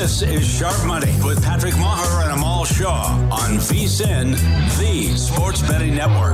[0.00, 4.32] This is Sharp Money with Patrick Meagher and Amal Shah on VSIN,
[4.78, 6.32] the Sports Betting Network.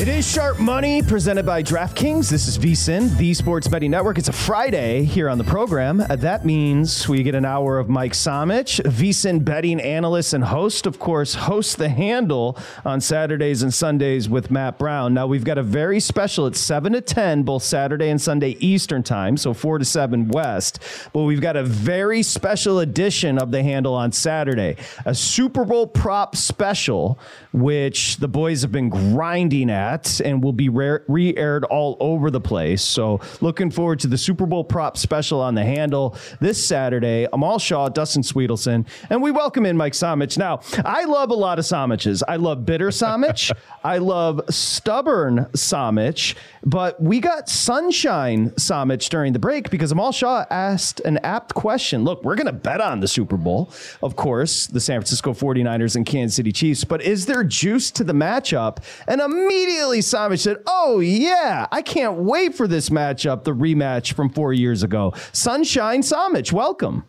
[0.00, 2.30] It is Sharp Money presented by DraftKings.
[2.30, 4.16] This is VSIN, the Sports Betting Network.
[4.16, 6.00] It's a Friday here on the program.
[6.00, 10.86] Uh, that means we get an hour of Mike Somich, VSIN betting analyst and host.
[10.86, 15.12] Of course, hosts the handle on Saturdays and Sundays with Matt Brown.
[15.12, 16.46] Now we've got a very special.
[16.46, 20.78] It's seven to ten, both Saturday and Sunday Eastern time, so four to seven West.
[21.12, 25.88] But we've got a very special edition of the handle on Saturday, a Super Bowl
[25.88, 27.18] prop special,
[27.52, 32.40] which the boys have been grinding at and will be re aired all over the
[32.40, 32.82] place.
[32.82, 37.26] So, looking forward to the Super Bowl prop special on the handle this Saturday.
[37.32, 40.38] Amal Shah, Dustin Swedelson, and we welcome in Mike Somich.
[40.38, 42.22] Now, I love a lot of Somiches.
[42.28, 43.50] I love bitter Somich,
[43.84, 46.36] I love stubborn Somich,
[46.66, 52.02] but we got sunshine Somich during the break because Amal Shah asked an apt question.
[52.02, 53.70] Look, we're going to bet on the Super Bowl,
[54.02, 58.04] of course, the San Francisco 49ers and Kansas City Chiefs, but is there juice to
[58.04, 58.78] the matchup?
[59.06, 64.28] And immediately Simon said, Oh, yeah, I can't wait for this matchup, the rematch from
[64.28, 65.14] four years ago.
[65.32, 67.04] Sunshine Somich, welcome.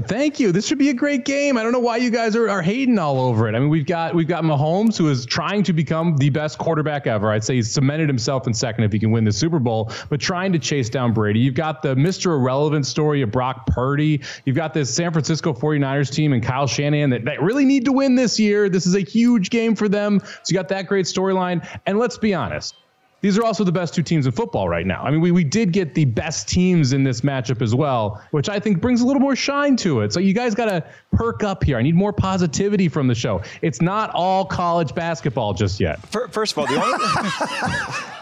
[0.00, 0.52] Thank you.
[0.52, 1.58] This should be a great game.
[1.58, 3.54] I don't know why you guys are, are hating all over it.
[3.54, 7.06] I mean, we've got we've got Mahomes who is trying to become the best quarterback
[7.06, 7.30] ever.
[7.30, 10.18] I'd say he's cemented himself in second if he can win the Super Bowl, but
[10.18, 11.40] trying to chase down Brady.
[11.40, 12.34] You've got the Mr.
[12.34, 14.22] Irrelevant story of Brock Purdy.
[14.46, 17.92] You've got this San Francisco 49ers team and Kyle Shanahan that, that really need to
[17.92, 18.70] win this year.
[18.70, 20.20] This is a huge game for them.
[20.20, 21.66] So you got that great storyline.
[21.84, 22.74] And let's be honest,
[23.22, 25.02] these are also the best two teams in football right now.
[25.02, 28.48] I mean, we, we did get the best teams in this matchup as well, which
[28.48, 30.12] I think brings a little more shine to it.
[30.12, 31.78] So you guys got to perk up here.
[31.78, 33.40] I need more positivity from the show.
[33.62, 36.00] It's not all college basketball just yet.
[36.08, 36.98] First of all, the only,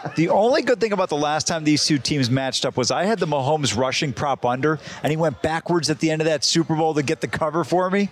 [0.15, 3.03] the only good thing about the last time these two teams matched up was I
[3.03, 6.43] had the Mahomes rushing prop under, and he went backwards at the end of that
[6.43, 8.09] Super Bowl to get the cover for me.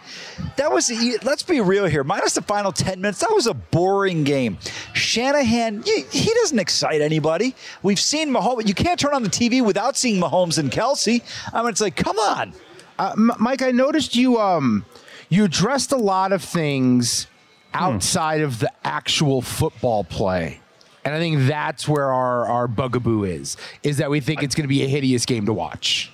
[0.58, 0.92] That was,
[1.24, 4.58] let's be real here, minus the final 10 minutes, that was a boring game.
[4.94, 7.56] Shanahan, he doesn't excite anybody.
[7.84, 8.68] We've seen Mahomes.
[8.68, 11.24] You can't turn on the TV without seeing Mahomes and Kelce.
[11.54, 12.54] I mean, it's like, come on.
[12.98, 14.86] Uh, Mike, I noticed you um,
[15.30, 17.28] you addressed a lot of things
[17.74, 18.46] outside hmm.
[18.46, 20.60] of the actual football play.
[21.06, 24.66] And I think that's where our, our bugaboo is, is that we think it's going
[24.66, 26.12] to be a hideous game to watch.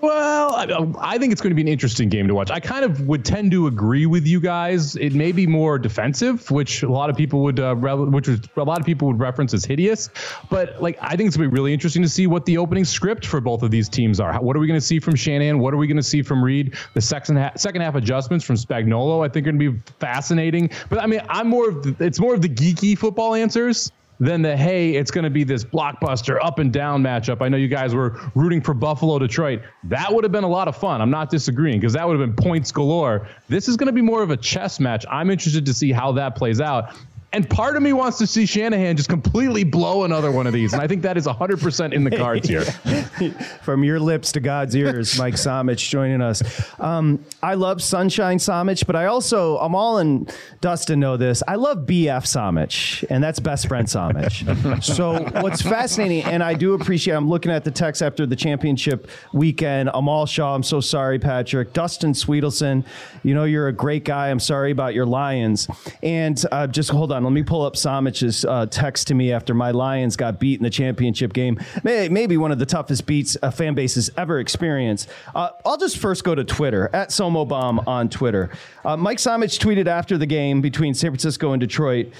[0.00, 2.52] Well, I, I, think it's going to be an interesting game to watch.
[2.52, 4.94] I kind of would tend to agree with you guys.
[4.94, 8.40] It may be more defensive, which a lot of people would, uh, re- which was,
[8.56, 10.08] a lot of people would reference as hideous.
[10.50, 12.84] But like, I think it's going to be really interesting to see what the opening
[12.84, 14.32] script for both of these teams are.
[14.40, 15.58] What are we going to see from Shanahan?
[15.58, 16.76] What are we going to see from Reid?
[16.94, 20.70] The second half, second half adjustments from Spagnuolo, I think, are going to be fascinating.
[20.88, 24.42] But I mean, I'm more of the, it's more of the geeky football answers than
[24.42, 27.40] the hey, it's going to be this blockbuster up and down matchup.
[27.40, 29.62] I know you guys were rooting for Buffalo Detroit.
[29.84, 31.00] That would have been a lot of fun.
[31.00, 33.28] I'm not disagreeing because that would have been points galore.
[33.48, 35.04] This is going to be more of a chess match.
[35.10, 36.94] I'm interested to see how that plays out.
[37.30, 40.72] And part of me wants to see Shanahan just completely blow another one of these.
[40.72, 42.62] And I think that is 100% in the cards here.
[43.62, 46.42] From your lips to God's ears, Mike Somich joining us.
[46.80, 50.32] Um, I love Sunshine Somich, but I also, Amal and
[50.62, 51.42] Dustin know this.
[51.46, 54.82] I love BF Somich, and that's best friend Somich.
[54.82, 59.10] so what's fascinating, and I do appreciate, I'm looking at the text after the championship
[59.34, 59.90] weekend.
[59.92, 61.74] Amal Shah, I'm so sorry, Patrick.
[61.74, 62.86] Dustin Swedelson,
[63.22, 64.30] you know you're a great guy.
[64.30, 65.68] I'm sorry about your Lions.
[66.02, 69.54] And uh, just hold on, let me pull up Somich's uh, text to me after
[69.54, 71.60] my Lions got beat in the championship game.
[71.82, 75.08] May, maybe one of the toughest beats a fan base has ever experienced.
[75.34, 78.50] Uh, I'll just first go to Twitter at Somobomb on Twitter.
[78.84, 82.12] Uh, Mike Somich tweeted after the game between San Francisco and Detroit.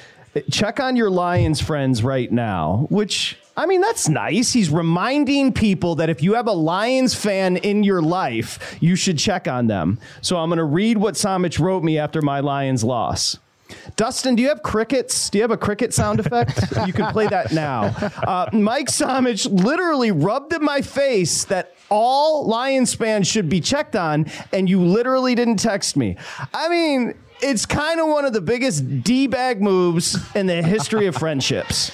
[0.50, 4.52] Check on your Lions friends right now, which I mean, that's nice.
[4.52, 9.18] He's reminding people that if you have a Lions fan in your life, you should
[9.18, 9.98] check on them.
[10.20, 13.36] So I'm going to read what Somich wrote me after my Lions loss.
[13.96, 15.30] Dustin, do you have crickets?
[15.30, 16.60] Do you have a cricket sound effect?
[16.86, 17.84] you can play that now.
[18.26, 23.96] Uh, Mike Somich literally rubbed in my face that all Lions fans should be checked
[23.96, 26.16] on, and you literally didn't text me.
[26.52, 31.06] I mean, it's kind of one of the biggest D bag moves in the history
[31.06, 31.92] of friendships.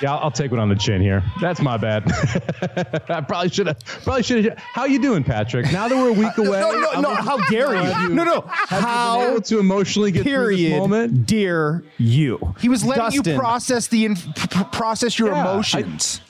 [0.00, 1.22] Yeah, I'll, take one on the chin here.
[1.42, 2.04] That's my bad.
[3.10, 3.78] I probably should have.
[3.84, 4.56] Probably should have.
[4.58, 5.70] How you doing, Patrick?
[5.72, 6.58] Now that we're a week away.
[6.60, 7.14] No, no, I'm no.
[7.14, 8.08] How dare you?
[8.08, 8.44] No, no.
[8.46, 11.26] How to emotionally get through this moment?
[11.26, 12.54] dear you.
[12.60, 16.22] He was letting Dustin, you process the inf- process your Yeah, emotions.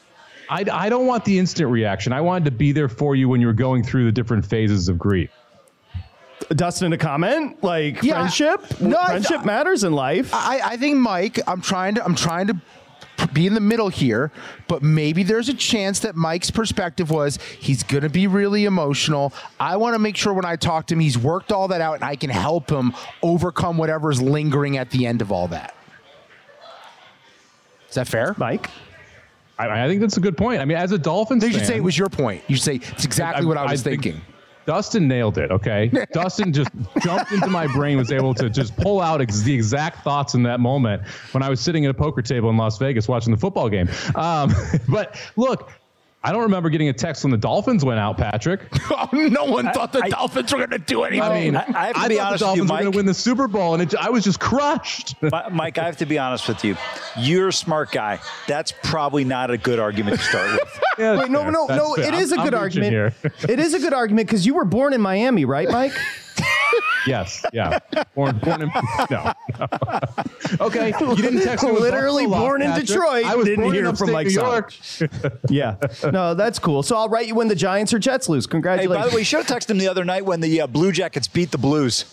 [0.48, 2.12] I, I don't want the instant reaction.
[2.12, 4.88] I wanted to be there for you when you were going through the different phases
[4.88, 5.30] of grief.
[6.50, 8.14] Dustin, a comment like Yeah.
[8.14, 8.80] friendship.
[8.80, 10.30] No, I- friendship matters in life.
[10.34, 12.56] I, I think Mike, I'm trying to I'm trying to
[13.32, 14.30] be in the middle here,
[14.68, 19.32] but maybe there's a chance that Mike's perspective was he's going to be really emotional.
[19.58, 21.94] I want to make sure when I talk to him, he's worked all that out
[21.94, 25.74] and I can help him overcome whatever's lingering at the end of all that.
[27.88, 28.34] Is that fair?
[28.38, 28.70] Mike,
[29.58, 30.60] I, I think that's a good point.
[30.60, 32.42] I mean, as a Dolphins fan, should say it was your point.
[32.46, 34.22] You should say it's exactly what I was think thinking.
[34.70, 35.50] Dustin nailed it.
[35.50, 36.70] Okay, Dustin just
[37.00, 40.44] jumped into my brain, was able to just pull out ex- the exact thoughts in
[40.44, 41.02] that moment
[41.32, 43.88] when I was sitting at a poker table in Las Vegas watching the football game.
[44.14, 44.54] Um,
[44.88, 45.72] but look,
[46.22, 48.60] I don't remember getting a text when the Dolphins went out, Patrick.
[48.92, 51.22] Oh, no one thought the I- Dolphins were going to do anything.
[51.22, 52.92] I mean, I- I have to be thought honest the with you, Dolphins were going
[52.92, 55.14] to win the Super Bowl, and it, I was just crushed.
[55.52, 56.76] Mike, I have to be honest with you.
[57.16, 58.18] You're a smart guy.
[58.46, 60.80] That's probably not a good argument to start with.
[60.98, 61.52] Yeah, Wait, no, fair.
[61.52, 61.94] no, no.
[61.94, 62.08] fair.
[62.08, 63.14] It is a I'm- good argument.
[63.48, 65.94] it is a good argument because you were born in Miami, right, Mike?
[67.06, 67.78] Yes, yeah.
[68.14, 69.06] Born, born in no.
[69.10, 69.32] no.
[70.60, 71.72] okay, you didn't text me.
[71.72, 74.26] with Literally Buffalo, born in Detroit, I was didn't born hear in from upstate Mike
[74.26, 75.40] New York.
[75.48, 75.76] yeah.
[76.10, 76.82] No, that's cool.
[76.82, 78.44] So I'll write you when the Giants or Jets lose.
[78.44, 79.04] Hey, Congratulations.
[79.04, 80.92] by the way, you should have texted him the other night when the uh, Blue
[80.92, 82.04] Jackets beat the Blues.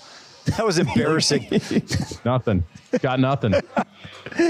[0.55, 1.45] That was embarrassing.
[2.25, 2.63] Nothing.
[3.01, 3.53] Got nothing.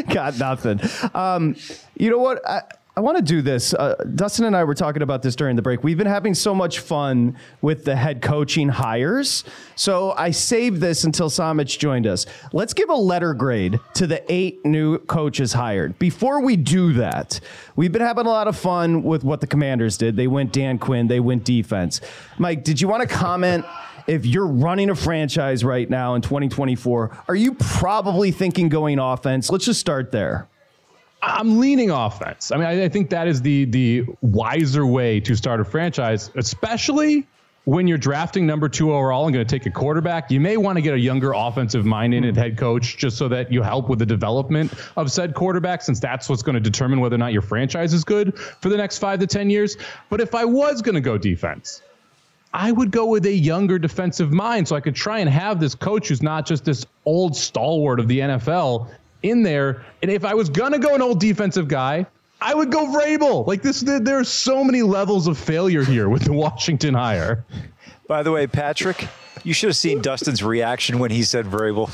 [0.10, 0.80] Got nothing.
[1.16, 1.56] Um,
[1.98, 2.48] you know what?
[2.48, 2.62] I,
[2.98, 3.76] I want to do this.
[3.76, 5.84] Uh, Dustin and I were talking about this during the break.
[5.84, 9.44] We've been having so much fun with the head coaching hires.
[9.76, 12.26] So I saved this until Somich joined us.
[12.54, 16.00] Let's give a letter grade to the eight new coaches hired.
[16.00, 17.40] Before we do that,
[17.76, 20.16] we've been having a lot of fun with what the commanders did.
[20.16, 22.02] They went Dan Quinn, they went defense.
[22.40, 23.64] Mike, did you want to comment?
[24.08, 29.52] If you're running a franchise right now in 2024, are you probably thinking going offense?
[29.52, 30.50] Let's just start there.
[31.22, 32.52] I'm leaning offense.
[32.52, 36.32] I mean, I, I think that is the the wiser way to start a franchise,
[36.36, 37.28] especially
[37.68, 40.32] when you're drafting number two overall and going to take a quarterback.
[40.32, 42.40] You may want to get a younger offensive minded mm-hmm.
[42.40, 46.30] head coach just so that you help with the development of said quarterback, since that's
[46.30, 49.20] what's going to determine whether or not your franchise is good for the next five
[49.20, 49.76] to ten years.
[50.10, 51.82] But if I was going to go defense,
[52.54, 55.76] I would go with a younger defensive mind so I could try and have this
[55.76, 58.90] coach who's not just this old stalwart of the NFL
[59.30, 59.86] in there.
[60.02, 62.06] And if I was going to go an old defensive guy,
[62.40, 63.48] I would go Vrabel.
[63.48, 67.46] Like this, there there are so many levels of failure here with the Washington hire.
[68.08, 69.08] By the way, Patrick,
[69.44, 71.90] you should have seen Dustin's reaction when he said Vrabel.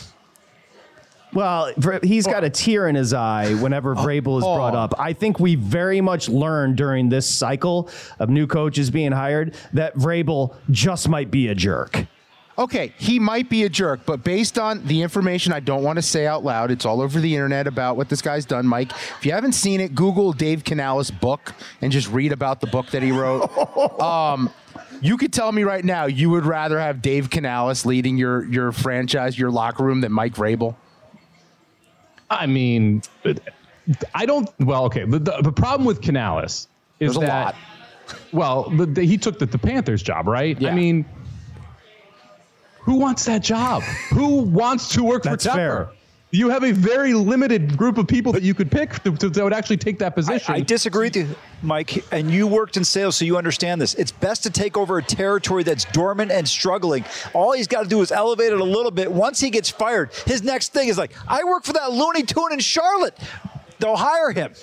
[1.33, 1.73] Well,
[2.03, 2.49] he's got a oh.
[2.49, 3.95] tear in his eye whenever oh.
[3.95, 4.79] Vrabel is brought oh.
[4.79, 4.93] up.
[4.99, 9.95] I think we very much learned during this cycle of new coaches being hired that
[9.95, 12.05] Vrabel just might be a jerk.
[12.57, 16.03] Okay, he might be a jerk, but based on the information I don't want to
[16.03, 18.91] say out loud, it's all over the internet about what this guy's done, Mike.
[18.91, 22.91] If you haven't seen it, Google Dave Canales' book and just read about the book
[22.91, 23.49] that he wrote.
[23.99, 24.51] um,
[25.01, 28.71] you could tell me right now you would rather have Dave Canales leading your your
[28.71, 30.75] franchise, your locker room, than Mike Vrabel.
[32.29, 33.01] I mean,
[34.13, 34.49] I don't.
[34.59, 35.05] Well, okay.
[35.05, 36.67] The, the, the problem with Canales
[36.99, 37.55] is There's a that, lot.
[38.31, 40.59] well, the, the, he took the, the Panthers job, right?
[40.59, 40.71] Yeah.
[40.71, 41.05] I mean,
[42.93, 43.81] who wants that job?
[44.11, 45.55] who wants to work That's for Tepper?
[45.55, 45.89] fair.
[46.29, 49.43] You have a very limited group of people that you could pick to, to, that
[49.43, 50.53] would actually take that position.
[50.53, 52.03] I, I disagree with you, Mike.
[52.11, 53.93] And you worked in sales, so you understand this.
[53.95, 57.05] It's best to take over a territory that's dormant and struggling.
[57.33, 59.11] All he's got to do is elevate it a little bit.
[59.11, 62.51] Once he gets fired, his next thing is like, I work for that Looney Tune
[62.51, 63.17] in Charlotte.
[63.77, 64.53] They'll hire him.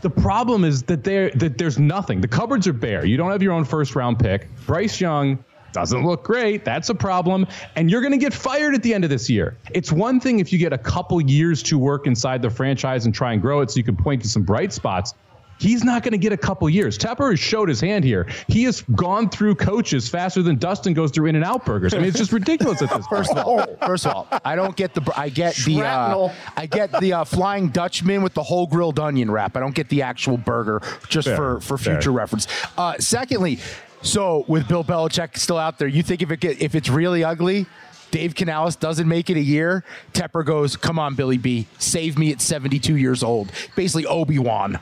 [0.00, 2.20] The problem is that there that there's nothing.
[2.20, 3.04] The cupboards are bare.
[3.04, 4.48] You don't have your own first round pick.
[4.64, 6.64] Bryce Young doesn't look great.
[6.64, 7.46] That's a problem.
[7.76, 9.56] And you're going to get fired at the end of this year.
[9.72, 13.14] It's one thing if you get a couple years to work inside the franchise and
[13.14, 15.14] try and grow it so you can point to some bright spots.
[15.58, 16.98] He's not going to get a couple years.
[16.98, 18.26] Tepper has showed his hand here.
[18.48, 21.94] He has gone through coaches faster than Dustin goes through In and Out burgers.
[21.94, 23.06] I mean, it's just ridiculous at this.
[23.06, 25.12] First of all, first of all, I don't get the.
[25.16, 25.82] I get the.
[25.82, 29.56] Uh, I get the uh, Flying Dutchman with the whole grilled onion wrap.
[29.56, 31.94] I don't get the actual burger, just Fair, for for fair.
[31.94, 32.48] future reference.
[32.76, 33.60] Uh, secondly,
[34.02, 37.24] so with Bill Belichick still out there, you think if it get, if it's really
[37.24, 37.66] ugly.
[38.10, 39.84] Dave Canales doesn't make it a year.
[40.12, 44.80] Tepper goes, "Come on, Billy B, save me at 72 years old." Basically, Obi Wan.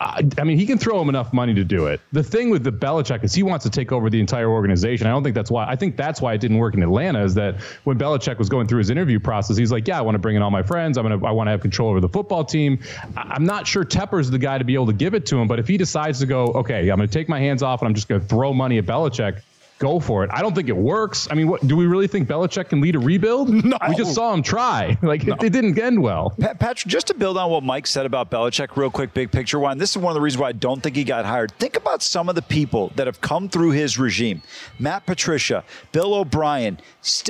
[0.00, 2.00] I mean, he can throw him enough money to do it.
[2.12, 5.06] The thing with the Belichick is he wants to take over the entire organization.
[5.06, 5.66] I don't think that's why.
[5.66, 7.22] I think that's why it didn't work in Atlanta.
[7.24, 10.16] Is that when Belichick was going through his interview process, he's like, "Yeah, I want
[10.16, 10.98] to bring in all my friends.
[10.98, 12.80] I'm gonna, I want to have control over the football team."
[13.16, 15.48] I- I'm not sure Tepper's the guy to be able to give it to him.
[15.48, 17.94] But if he decides to go, okay, I'm to take my hands off and I'm
[17.94, 19.40] just to throw money at Belichick.
[19.84, 20.30] Go for it.
[20.32, 21.28] I don't think it works.
[21.30, 23.50] I mean, what do we really think Belichick can lead a rebuild?
[23.64, 23.76] No.
[23.86, 24.96] We just saw him try.
[25.02, 26.30] Like it, it didn't end well.
[26.40, 29.58] Pat, Patrick, just to build on what Mike said about Belichick, real quick, big picture
[29.58, 29.76] one.
[29.76, 31.52] This is one of the reasons why I don't think he got hired.
[31.58, 34.40] Think about some of the people that have come through his regime:
[34.78, 36.78] Matt Patricia, Bill O'Brien,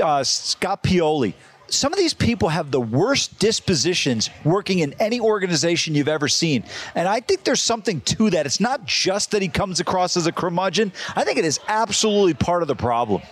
[0.01, 1.35] uh, Scott Pioli.
[1.75, 6.65] Some of these people have the worst dispositions working in any organization you've ever seen.
[6.95, 8.47] And I think there's something to that.
[8.47, 12.35] It's not just that he comes across as a curmudgeon, I think it is absolutely
[12.35, 13.23] part of the problem.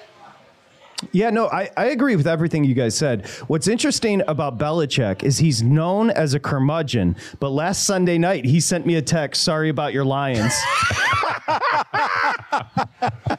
[1.10, 3.26] Yeah, no, I, I agree with everything you guys said.
[3.48, 8.60] What's interesting about Belichick is he's known as a curmudgeon, but last Sunday night he
[8.60, 10.54] sent me a text, sorry about your Lions.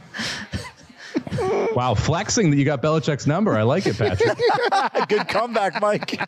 [1.73, 3.57] Wow, flexing that you got Belichick's number.
[3.57, 4.37] I like it, Patrick.
[5.09, 6.19] Good comeback, Mike.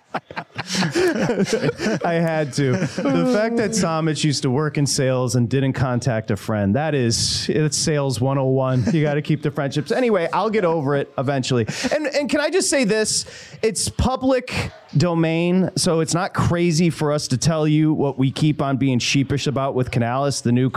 [2.04, 2.72] I had to.
[2.72, 6.94] The fact that Somich used to work in sales and didn't contact a friend, that
[6.94, 8.92] is, it's sales 101.
[8.92, 9.92] You got to keep the friendships.
[9.92, 11.66] Anyway, I'll get over it eventually.
[11.94, 13.26] And, and can I just say this?
[13.62, 18.62] It's public domain, so it's not crazy for us to tell you what we keep
[18.62, 20.70] on being sheepish about with Canales, the new,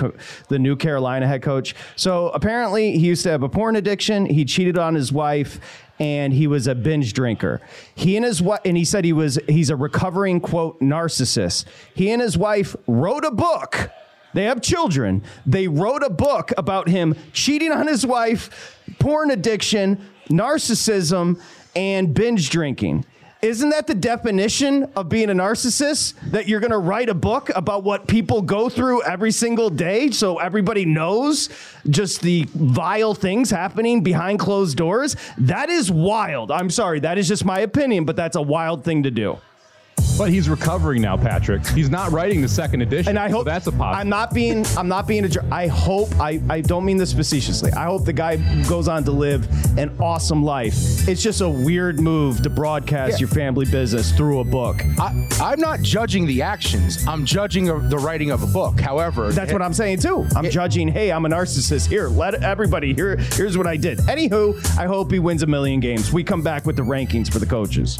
[0.50, 1.76] the new Carolina head coach.
[1.96, 4.26] So apparently he used to have a porn addiction.
[4.26, 5.60] He cheated on his wife
[6.00, 7.62] and he was a binge drinker.
[7.96, 11.66] He and his wife, and he said he was he's a recovering quote narcissist.
[11.94, 13.89] He and his wife wrote a book.
[14.34, 15.24] They have children.
[15.46, 20.00] They wrote a book about him cheating on his wife, porn addiction,
[20.30, 21.42] narcissism,
[21.75, 23.06] and binge drinking.
[23.41, 26.15] Isn't that the definition of being a narcissist?
[26.32, 30.10] That you're going to write a book about what people go through every single day
[30.10, 31.50] so everybody knows
[31.88, 35.15] just the vile things happening behind closed doors?
[35.38, 36.50] That is wild.
[36.50, 37.00] I'm sorry.
[37.01, 39.38] That is just my opinion, but that's a wild thing to do.
[40.17, 41.65] But he's recovering now, Patrick.
[41.67, 43.09] He's not writing the second edition.
[43.12, 44.01] And I hope so that's a positive.
[44.01, 44.65] I'm not being.
[44.77, 45.29] I'm not being a.
[45.29, 46.09] jer- I hope.
[46.19, 46.41] I.
[46.50, 47.71] I don't mean this facetiously.
[47.74, 49.47] I hope the guy goes on to live
[49.77, 51.07] an awesome life.
[51.07, 53.17] It's just a weird move to broadcast Yeah.
[53.19, 54.77] your family business through a book.
[55.00, 57.05] I, I'm not judging the actions.
[57.07, 58.79] I'm judging of the writing of a book.
[58.79, 60.25] However, That's what I'm saying too.
[60.36, 60.88] I'm judging.
[60.88, 61.88] Hey, I'm a narcissist.
[61.88, 62.93] Here, let everybody.
[62.93, 64.00] Here, here's what I did.
[64.00, 66.12] Anywho, I hope he wins a million games.
[66.12, 68.00] We come back with the rankings for the coaches.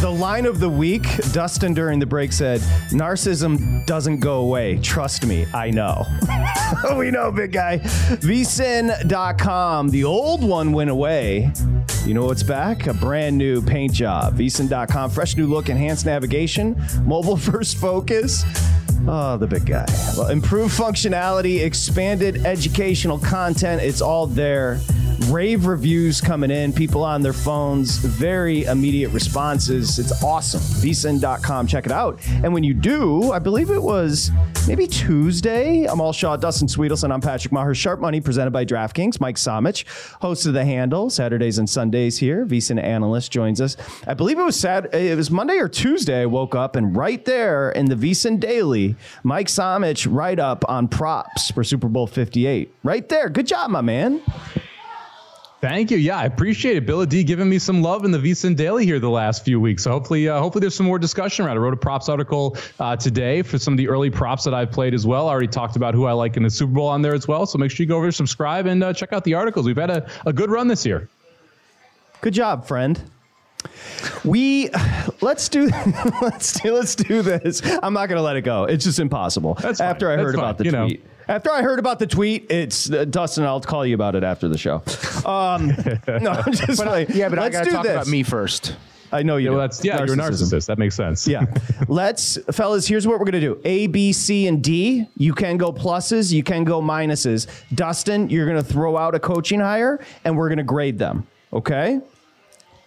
[0.00, 2.60] The line of the week, Dustin during the break said,
[2.90, 4.78] Narcissism doesn't go away.
[4.78, 6.04] Trust me, I know.
[6.98, 7.78] we know, big guy.
[7.78, 9.88] VSIN.com.
[9.88, 11.50] The old one went away.
[12.04, 12.86] You know what's back?
[12.86, 14.36] A brand new paint job.
[14.36, 15.10] VSIN.com.
[15.10, 18.44] Fresh new look, enhanced navigation, mobile first focus.
[19.08, 19.86] Oh, the big guy.
[20.16, 23.80] Well, improved functionality, expanded educational content.
[23.80, 24.78] It's all there.
[25.28, 29.98] Rave reviews coming in, people on their phones, very immediate responses.
[29.98, 30.60] It's awesome.
[30.60, 32.20] vsin.com, check it out.
[32.44, 34.30] And when you do, I believe it was
[34.68, 35.84] maybe Tuesday.
[35.86, 37.12] Amal Shah, Dustin Swedelson.
[37.12, 37.74] I'm Patrick Meagher.
[37.74, 39.20] Sharp Money presented by DraftKings.
[39.20, 39.84] Mike Somich,
[40.20, 42.46] host of the handle, Saturdays and Sundays here.
[42.46, 43.76] VSIN analyst joins us.
[44.06, 46.22] I believe it was Saturday, it was Monday or Tuesday.
[46.22, 50.86] I woke up and right there in the VSIN Daily, Mike Somich write up on
[50.86, 52.72] props for Super Bowl 58.
[52.84, 53.28] Right there.
[53.28, 54.22] Good job, my man.
[55.68, 55.96] Thank you.
[55.96, 56.86] Yeah, I appreciate it.
[56.86, 59.82] Bill D giving me some love in the VSIN Daily here the last few weeks.
[59.82, 61.56] So hopefully, uh, hopefully there's some more discussion around.
[61.56, 64.70] I wrote a props article uh, today for some of the early props that I've
[64.70, 65.28] played as well.
[65.28, 67.46] I already talked about who I like in the Super Bowl on there as well.
[67.46, 69.66] So make sure you go over, subscribe, and uh, check out the articles.
[69.66, 71.08] We've had a, a good run this year.
[72.20, 73.02] Good job, friend.
[74.24, 74.70] We
[75.20, 75.66] let's do
[76.22, 77.60] let's do let's do this.
[77.82, 78.66] I'm not going to let it go.
[78.66, 79.54] It's just impossible.
[79.54, 80.12] That's after.
[80.12, 80.44] I That's heard fine.
[80.44, 80.88] about the You know.
[81.26, 81.34] Tweet.
[81.36, 83.44] After I heard about the tweet, it's uh, Dustin.
[83.44, 84.76] I'll call you about it after the show.
[85.28, 85.68] Um,
[86.22, 87.92] no, I'm just But I- like, yeah, but I let's got to do talk this.
[87.92, 88.76] about me first.
[89.12, 89.44] I know you.
[89.46, 90.66] Yeah, well, that's, yeah you're a narcissist.
[90.66, 91.28] That makes sense.
[91.28, 91.46] Yeah.
[91.88, 95.06] Let's, fellas, here's what we're going to do A, B, C, and D.
[95.16, 97.46] You can go pluses, you can go minuses.
[97.72, 101.24] Dustin, you're going to throw out a coaching hire, and we're going to grade them.
[101.52, 102.00] Okay?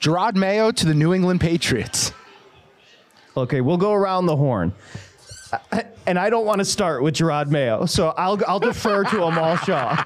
[0.02, 2.12] Jerod Mayo to the New England Patriots.
[3.38, 4.74] Okay, we'll go around the horn.
[5.72, 9.24] I- And I don't want to start with Jerod Mayo, so I'll, I'll defer to
[9.24, 10.04] Amal Shah.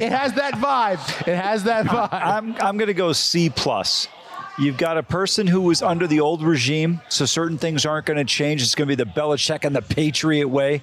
[0.00, 1.26] It has that vibe.
[1.26, 2.08] It has that vibe.
[2.12, 4.06] I'm I'm going to go C plus.
[4.56, 8.18] You've got a person who was under the old regime, so certain things aren't going
[8.18, 8.62] to change.
[8.62, 10.82] It's going to be the Belichick and the Patriot way.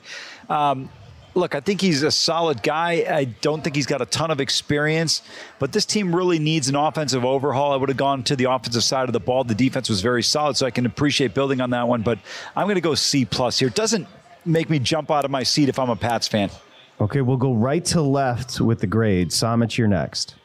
[0.50, 0.90] Um,
[1.34, 3.06] look, I think he's a solid guy.
[3.10, 5.22] I don't think he's got a ton of experience,
[5.60, 7.72] but this team really needs an offensive overhaul.
[7.72, 9.44] I would have gone to the offensive side of the ball.
[9.44, 12.02] The defense was very solid, so I can appreciate building on that one.
[12.02, 12.20] But
[12.56, 13.70] I'm going to go C plus here.
[13.70, 14.08] Doesn't
[14.46, 16.50] make me jump out of my seat if I'm a Pats fan.
[17.00, 19.30] Okay, we'll go right to left with the grade.
[19.30, 20.36] Somich, you're next.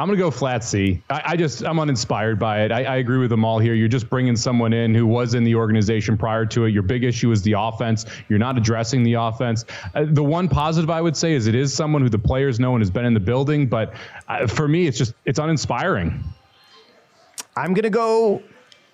[0.00, 1.02] I'm gonna go flat C.
[1.10, 2.72] I, I just I'm uninspired by it.
[2.72, 3.74] I, I agree with Amal here.
[3.74, 6.70] You're just bringing someone in who was in the organization prior to it.
[6.70, 8.06] Your big issue is the offense.
[8.30, 9.66] You're not addressing the offense.
[9.94, 12.74] Uh, the one positive I would say is it is someone who the players know
[12.74, 13.66] and has been in the building.
[13.66, 13.92] But
[14.26, 16.24] uh, for me, it's just it's uninspiring.
[17.54, 18.42] I'm going to go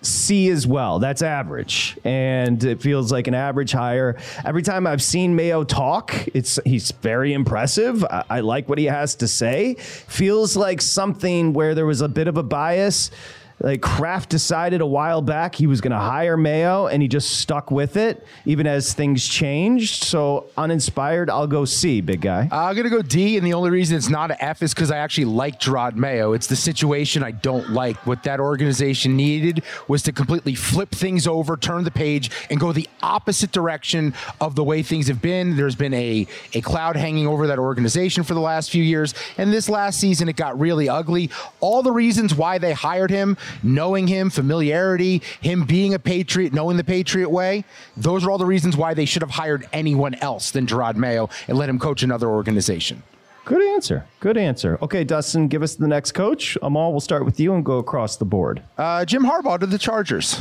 [0.01, 0.99] C as well.
[0.99, 1.97] That's average.
[2.03, 4.17] And it feels like an average hire.
[4.45, 8.03] Every time I've seen Mayo talk, it's he's very impressive.
[8.05, 9.75] I, I like what he has to say.
[9.75, 13.11] Feels like something where there was a bit of a bias.
[13.59, 17.39] Like Kraft decided a while back he was going to hire Mayo and he just
[17.39, 20.03] stuck with it even as things changed.
[20.03, 22.47] So uninspired, I'll go C, big guy.
[22.51, 24.91] Uh, I'm gonna go D, and the only reason it's not an F is because
[24.91, 26.33] I actually like Jerod Mayo.
[26.33, 27.97] It's the situation I don't like.
[28.05, 32.71] What that organization needed was to completely flip things over, turn the page, and go
[32.71, 35.55] the opposite direction of the way things have been.
[35.55, 39.51] There's been a a cloud hanging over that organization for the last few years, and
[39.51, 41.29] this last season it got really ugly.
[41.59, 46.77] All the reasons why they hired him, knowing him, familiarity, him being a Patriot, knowing
[46.77, 50.51] the Patriot way, those are all the reasons why they should have hired anyone else
[50.51, 53.03] than Jerod Mayo and let him coach another organization.
[53.45, 54.05] Good answer.
[54.19, 54.77] Good answer.
[54.81, 56.57] Okay, Dustin, give us the next coach.
[56.61, 58.61] Amal, we'll start with you and go across the board.
[58.77, 60.37] Uh, Jim Harbaugh to the Chargers.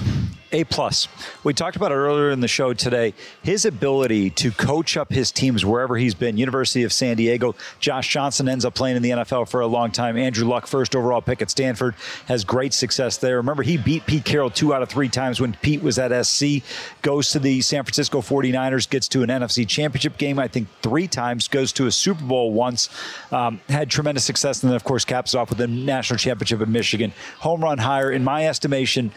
[0.57, 1.07] A plus.
[1.45, 3.13] We talked about it earlier in the show today.
[3.43, 6.39] His ability to coach up his teams wherever he's been.
[6.39, 7.55] University of San Diego.
[7.79, 10.17] Josh Johnson ends up playing in the NFL for a long time.
[10.17, 13.37] Andrew Luck, first overall pick at Stanford, has great success there.
[13.37, 16.63] Remember, he beat Pete Carroll two out of three times when Pete was at SC.
[17.03, 21.07] Goes to the San Francisco 49ers, gets to an NFC championship game, I think three
[21.07, 22.89] times, goes to a Super Bowl once.
[23.31, 26.69] Um, had tremendous success, and then, of course, caps off with the national championship at
[26.69, 27.13] Michigan.
[27.41, 29.13] Home run hire, in my estimation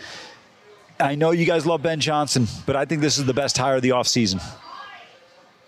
[0.99, 3.77] I know you guys love Ben Johnson, but I think this is the best hire
[3.77, 4.41] of the offseason.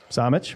[0.09, 0.55] Somich?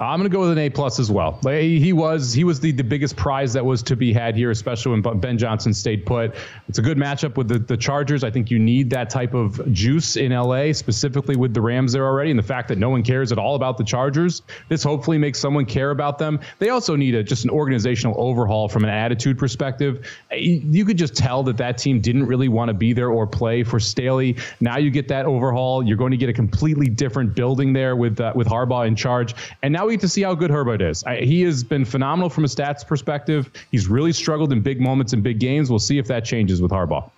[0.00, 1.38] I'm going to go with an A plus as well.
[1.42, 4.50] Like, he was he was the, the biggest prize that was to be had here,
[4.50, 6.34] especially when Ben Johnson stayed put.
[6.68, 8.24] It's a good matchup with the, the Chargers.
[8.24, 12.06] I think you need that type of juice in LA, specifically with the Rams there
[12.06, 14.40] already, and the fact that no one cares at all about the Chargers.
[14.70, 16.40] This hopefully makes someone care about them.
[16.60, 20.06] They also need a just an organizational overhaul from an attitude perspective.
[20.32, 23.62] You could just tell that that team didn't really want to be there or play
[23.64, 24.38] for Staley.
[24.60, 25.82] Now you get that overhaul.
[25.82, 29.34] You're going to get a completely different building there with uh, with Harbaugh in charge,
[29.62, 31.02] and now wait to see how good Herbert is.
[31.02, 33.50] I, he has been phenomenal from a stats perspective.
[33.72, 35.68] He's really struggled in big moments and big games.
[35.68, 37.10] We'll see if that changes with Harbaugh.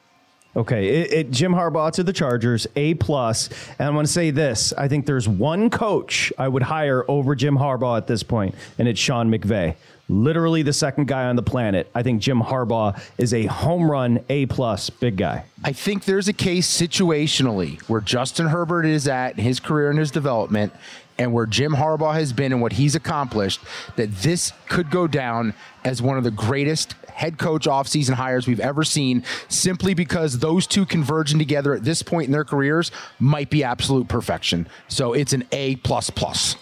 [0.55, 3.49] Okay, it, it, Jim Harbaugh to the Chargers, A plus.
[3.79, 7.35] And I want to say this: I think there's one coach I would hire over
[7.35, 9.77] Jim Harbaugh at this point, and it's Sean McVay.
[10.09, 11.91] Literally the second guy on the planet.
[11.95, 15.45] I think Jim Harbaugh is a home run A plus big guy.
[15.65, 20.11] I think there's a case situationally where Justin Herbert is at his career and his
[20.11, 20.75] development,
[21.23, 23.61] and where Jim Harbaugh has been and what he's accomplished,
[23.95, 25.55] that this could go down
[25.85, 30.67] as one of the greatest head coach offseason hires we've ever seen, simply because those
[30.67, 34.67] two converging together at this point in their careers might be absolute perfection.
[34.89, 36.57] So it's an A plus plus.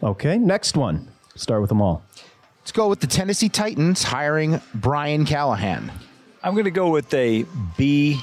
[0.00, 1.08] Okay, next one.
[1.34, 2.04] Start with Amal.
[2.60, 5.90] Let's go with the Tennessee Titans hiring Brian Callahan.
[6.42, 7.46] I'm going to go with a
[7.76, 8.22] B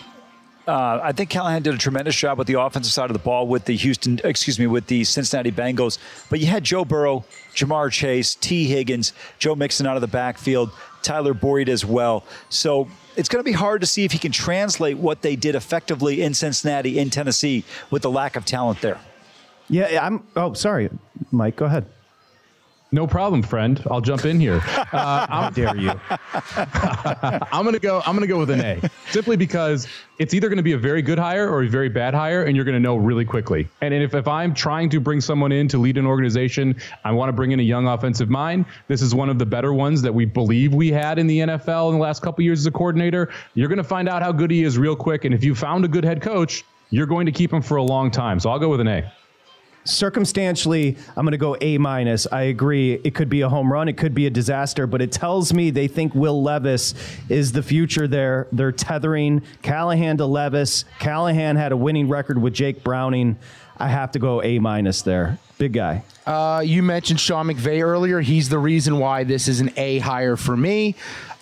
[0.71, 3.45] uh, I think Callahan did a tremendous job with the offensive side of the ball
[3.45, 5.97] with the Houston, excuse me, with the Cincinnati Bengals.
[6.29, 10.71] But you had Joe Burrow, Ja'Marr Chase, Tee Higgins, Joe Mixon out of the backfield,
[11.01, 12.23] Tyler Boyd as well.
[12.47, 15.55] So it's going to be hard to see if he can translate what they did
[15.55, 18.97] effectively in Cincinnati, in Tennessee, with the lack of talent there.
[19.67, 20.25] Yeah, I'm.
[20.37, 20.89] Oh, sorry,
[21.31, 21.57] Mike.
[21.57, 21.85] Go ahead.
[22.93, 23.81] No problem, friend.
[23.89, 24.61] I'll jump in here.
[24.91, 25.91] Uh, How dare you?
[27.53, 28.01] I'm gonna go.
[28.05, 29.87] I'm gonna go with an A, simply because
[30.19, 32.55] it's either going to be a very good hire or a very bad hire, and
[32.55, 33.69] you're going to know really quickly.
[33.79, 36.75] And if, if I'm trying to bring someone in to lead an organization,
[37.05, 38.65] I want to bring in a young offensive mind.
[38.87, 41.91] This is one of the better ones that we believe we had in the NFL
[41.91, 43.29] in the last couple years as a coordinator.
[43.53, 45.85] You're going to find out how good he is real quick, and if you found
[45.85, 48.39] a good head coach, you're going to keep him for a long time.
[48.39, 49.11] So I'll go with an A
[49.83, 52.27] circumstantially, I'm going to go A minus.
[52.31, 52.93] I agree.
[53.03, 53.87] It could be a home run.
[53.87, 56.93] It could be a disaster, but it tells me they think Will Levis
[57.29, 58.47] is the future there.
[58.51, 60.85] They're tethering Callahan to Levis.
[60.99, 63.37] Callahan had a winning record with Jake Browning.
[63.77, 65.39] I have to go A minus there.
[65.57, 66.03] Big guy.
[66.25, 68.21] Uh, you mentioned Sean McVay earlier.
[68.21, 70.95] He's the reason why this is an A higher for me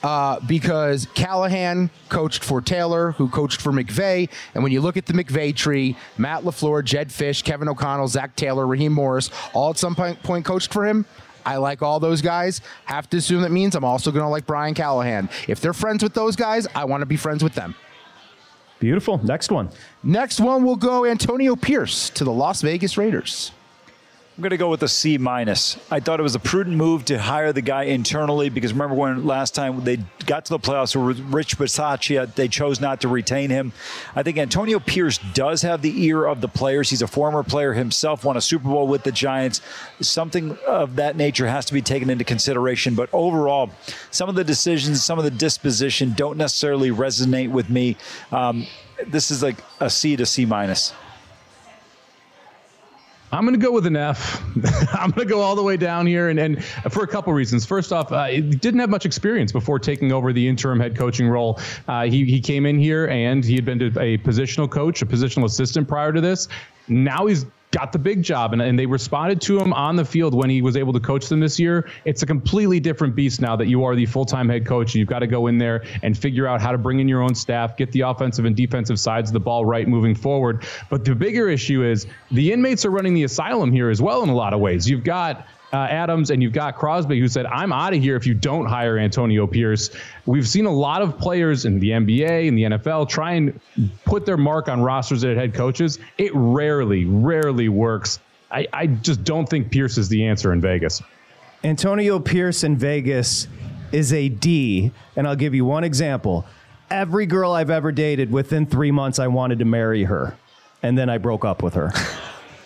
[0.03, 4.29] uh, because Callahan coached for Taylor, who coached for McVay.
[4.53, 8.35] And when you look at the McVay tree, Matt LaFleur, Jedd Fisch, Kevin O'Connell, Zac
[8.35, 11.05] Taylor, Raheem Morris, all at some point, point coached for him.
[11.45, 12.61] I like all those guys.
[12.85, 15.29] Have to assume that means I'm also going to like Brian Callahan.
[15.47, 17.75] If they're friends with those guys, I want to be friends with them.
[18.79, 19.17] Beautiful.
[19.25, 19.69] Next one.
[20.03, 23.51] Next one will go Antonio Pierce to the Las Vegas Raiders.
[24.39, 25.77] I'm going to go with a C minus.
[25.91, 29.25] I thought it was a prudent move to hire the guy internally because remember when
[29.25, 33.49] last time they got to the playoffs with Rich Bisaccia, they chose not to retain
[33.49, 33.73] him.
[34.15, 36.89] I think Antonio Pierce does have the ear of the players.
[36.89, 39.59] He's a former player himself, won a Super Bowl with the Giants.
[39.99, 42.95] Something of that nature has to be taken into consideration.
[42.95, 43.71] But overall,
[44.09, 47.97] some of the decisions, some of the disposition don't necessarily resonate with me.
[48.31, 48.67] Um,
[49.05, 50.93] this is like a C to C minus.
[53.31, 54.41] I'm going to go with an F.
[54.93, 57.65] I'm going to go all the way down here, and, and for a couple reasons.
[57.65, 61.27] First off, uh, he didn't have much experience before taking over the interim head coaching
[61.27, 61.59] role.
[61.87, 65.45] Uh, he, he came in here and he had been a positional coach, a positional
[65.45, 66.47] assistant prior to this.
[66.87, 70.33] Now he's got the big job and, and they responded to him on the field
[70.33, 71.89] when he was able to coach them this year.
[72.05, 74.95] It's a completely different beast now that you are the full time head coach.
[74.95, 77.35] You've got to go in there and figure out how to bring in your own
[77.35, 80.65] staff, get the offensive and defensive sides of the ball right moving forward.
[80.89, 84.29] But the bigger issue is the inmates are running the asylum here as well in
[84.29, 84.89] a lot of ways.
[84.89, 88.25] You've got uh, Adams and you've got Crosby who said, I'm out of here if
[88.25, 89.91] you don't hire Antonio Pierce.
[90.25, 93.59] We've seen a lot of players in the NBA and the NFL try and
[94.05, 95.99] put their mark on rosters at head coaches.
[96.17, 98.19] It rarely, rarely works.
[98.51, 101.01] I, I just don't think Pierce is the answer in Vegas.
[101.63, 103.47] Antonio Pierce in Vegas
[103.91, 106.45] is a D, and I'll give you one example.
[106.89, 110.35] Every girl I've ever dated, within three months, I wanted to marry her,
[110.81, 111.91] and then I broke up with her.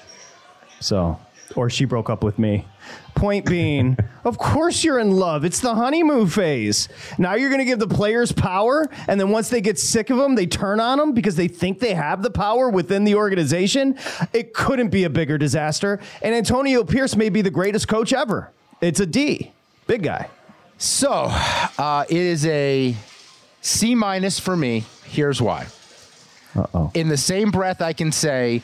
[0.79, 1.19] so
[1.55, 2.67] or she broke up with me.
[3.15, 5.45] Point being, of course you're in love.
[5.45, 6.89] It's the honeymoon phase.
[7.17, 10.17] Now you're going to give the players power, and then once they get sick of
[10.17, 13.97] them, they turn on them because they think they have the power within the organization.
[14.33, 15.99] It couldn't be a bigger disaster.
[16.21, 18.51] And Antonio Pierce may be the greatest coach ever.
[18.81, 19.51] It's a D,
[19.87, 20.29] big guy.
[20.77, 22.95] So uh, it is a
[23.61, 24.85] C minus for me.
[25.05, 25.67] Here's why.
[26.55, 26.91] Uh-oh.
[26.93, 28.61] In the same breath, I can say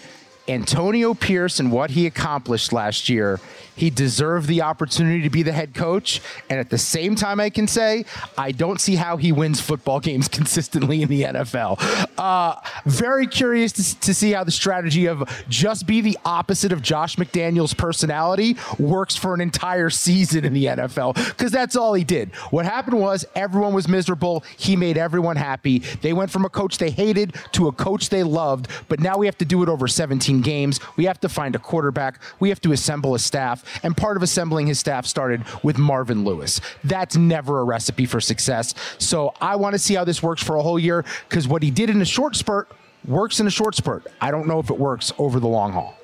[0.49, 3.39] Antonio Pierce and what he accomplished last year,
[3.75, 6.21] he deserved the opportunity to be the head coach.
[6.49, 8.03] And at the same time, I can say
[8.37, 12.09] I don't see how he wins football games consistently in the NFL.
[12.17, 16.81] Uh, very curious to, to see how the strategy of just be the opposite of
[16.81, 22.03] Josh McDaniels' personality works for an entire season in the NFL because that's all he
[22.03, 22.33] did.
[22.49, 24.43] What happened was everyone was miserable.
[24.57, 25.79] He made everyone happy.
[26.01, 29.27] They went from a coach they hated to a coach they loved, but now we
[29.27, 30.79] have to do it over 17 games.
[30.95, 32.19] We have to find a quarterback.
[32.39, 33.63] We have to assemble a staff.
[33.83, 36.61] And part of assembling his staff started with Marvin Lewis.
[36.83, 38.73] That's never a recipe for success.
[38.97, 41.71] So I want to see how this works for a whole year because what he
[41.71, 42.69] did in a short spurt
[43.05, 44.05] works in a short spurt.
[44.21, 45.95] I don't know if it works over the long haul.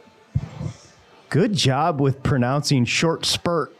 [1.30, 3.76] Good job with pronouncing short spurt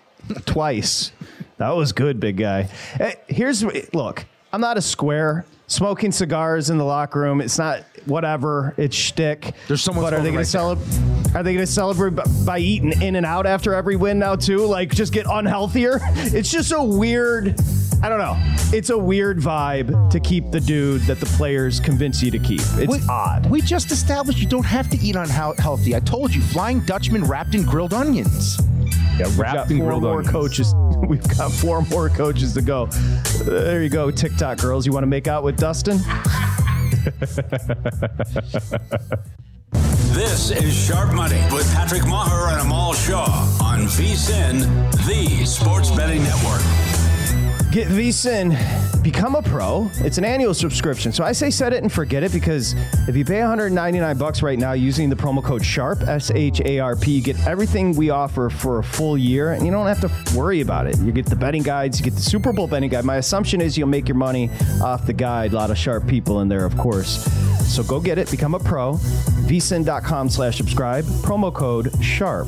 [0.46, 1.12] twice.
[1.58, 2.64] That was good, big guy.
[2.64, 3.64] Hey, here's
[3.94, 4.26] look.
[4.52, 5.46] I'm not a square.
[5.68, 7.42] Smoking cigars in the locker room.
[7.42, 8.76] It's not whatever.
[8.78, 9.54] It's shtick.
[9.68, 11.36] There's someone But are they going to to celebrate?
[11.36, 12.14] Are they going to celebrate
[12.46, 14.66] by eating in and out after every win now too?
[14.66, 16.00] Like just get unhealthier?
[16.36, 17.56] It's just a weird.
[18.04, 18.36] I don't know.
[18.74, 22.62] It's a weird vibe to keep the dude that the players convince you to keep.
[22.74, 23.50] It's we, odd.
[23.50, 25.96] We just established you don't have to eat unhealthy.
[25.96, 28.60] I told you, Flying Dutchman wrapped in grilled onions.
[29.18, 30.32] Yeah, We've wrapped got in four grilled more onions.
[30.32, 30.74] coaches.
[31.08, 32.88] We've got four more coaches to go.
[33.44, 34.86] There you go, TikTok girls.
[34.86, 36.00] You want to make out with Dustin?
[40.16, 43.26] This is Sharp Money with Patrick Meagher and Amal Shah
[43.62, 44.62] on VSIN,
[45.06, 46.62] the Sports Betting Network.
[47.76, 49.92] Get VSIN, become a pro.
[49.96, 51.12] It's an annual subscription.
[51.12, 52.74] So I say set it and forget it because
[53.06, 56.80] if you pay 199 bucks right now using the promo code SHARP, S H A
[56.80, 60.00] R P, you get everything we offer for a full year and you don't have
[60.00, 60.98] to worry about it.
[61.00, 63.04] You get the betting guides, you get the Super Bowl betting guide.
[63.04, 64.50] My assumption is you'll make your money
[64.82, 65.52] off the guide.
[65.52, 67.26] A lot of sharp people in there, of course.
[67.68, 68.94] So go get it, become a pro.
[69.50, 72.48] vsin.com slash subscribe, promo code SHARP.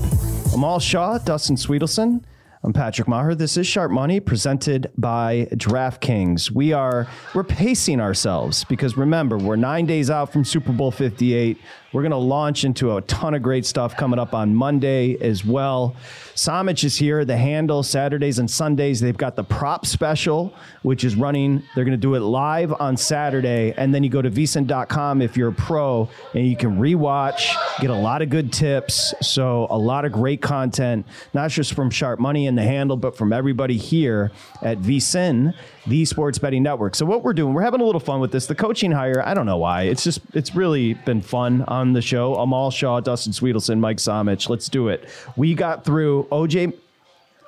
[0.53, 2.23] Amal Shah, Dustin Swedelson.
[2.63, 3.37] I'm Patrick Meagher.
[3.37, 6.49] This is Sharp Money presented by DraftKings.
[6.49, 11.59] We are we're pacing ourselves because remember, we're 9 days out from Super Bowl 58.
[11.93, 15.45] We're going to launch into a ton of great stuff coming up on Monday as
[15.45, 15.95] well.
[16.35, 18.99] Somich is here, the handle Saturdays and Sundays.
[18.99, 21.63] They've got the prop special, which is running.
[21.75, 23.73] They're going to do it live on Saturday.
[23.77, 27.89] And then you go to vsin.com if you're a pro and you can rewatch, get
[27.89, 29.13] a lot of good tips.
[29.21, 33.15] So, a lot of great content, not just from Sharp Money and the handle, but
[33.15, 34.31] from everybody here
[34.61, 35.53] at vsin,
[35.85, 36.95] the Sports Betting Network.
[36.95, 38.47] So, what we're doing, we're having a little fun with this.
[38.47, 39.83] The coaching hire, I don't know why.
[39.83, 42.35] It's just, it's really been fun on the show.
[42.35, 44.49] Amal Shah, Dustin Swedelson, Mike Somich.
[44.49, 45.07] Let's do it.
[45.35, 46.73] We got through OJ,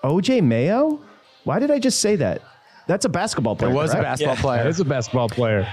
[0.04, 1.00] OJ Mayo?
[1.44, 2.42] Why did I just say that?
[2.88, 3.72] That's a basketball player.
[3.72, 4.06] It was a correct?
[4.06, 4.66] basketball player.
[4.66, 5.68] He's a basketball player.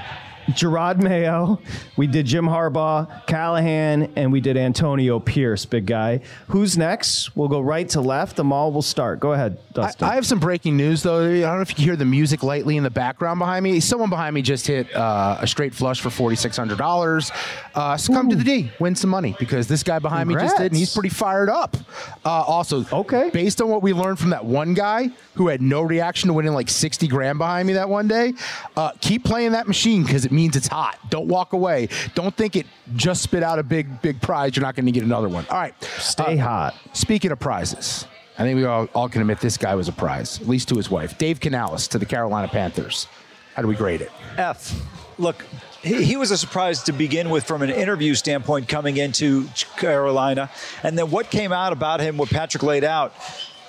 [0.48, 1.60] Jerod Mayo.
[1.96, 6.20] We did Jim Harbaugh, Callahan, and we did Antonio Pierce, big guy.
[6.48, 7.34] Who's next?
[7.36, 8.36] We'll go right to left.
[8.36, 9.18] The mall will start.
[9.20, 10.08] Go ahead, I, Dustin.
[10.08, 11.24] I have some breaking news, though.
[11.24, 13.80] I don't know if you can hear the music lightly in the background behind me.
[13.80, 17.32] Someone behind me just hit uh, a straight flush for forty six hundred dollars.
[17.74, 20.56] Uh, so come to the D, win some money because this guy behind me just
[20.56, 21.76] did, and he's pretty fired up.
[22.24, 23.30] Uh, also, Okay.
[23.30, 26.52] based on what we learned from that one guy who had no reaction to winning
[26.54, 28.32] like sixty grand behind me that one day,
[28.76, 30.98] uh, keep playing that machine because it means it's hot.
[31.10, 31.88] Don't walk away.
[32.14, 34.54] Don't think it just spit out a big big prize.
[34.54, 35.44] You're not going to get another one.
[35.50, 36.74] All right, Stay Uh, hot.
[36.92, 38.06] Speaking of prizes,
[38.38, 40.76] I think we all, all can admit this guy was a prize, at least to
[40.76, 41.18] his wife.
[41.18, 43.08] Dave Canales to the Carolina Panthers.
[43.54, 44.12] How do we grade it?
[44.36, 44.78] F.
[45.18, 45.46] Look,
[45.82, 50.50] he, he was a surprise to begin with from an interview standpoint coming into Carolina.
[50.82, 53.14] And then what came out about him, what Patrick laid out,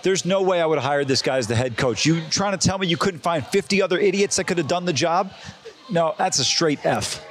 [0.04, 2.06] there's no way I would have hired this guy as the head coach.
[2.06, 4.84] You trying to tell me you couldn't find 50 other idiots that could have done
[4.84, 5.32] the job?
[5.90, 7.24] No, that's a straight F.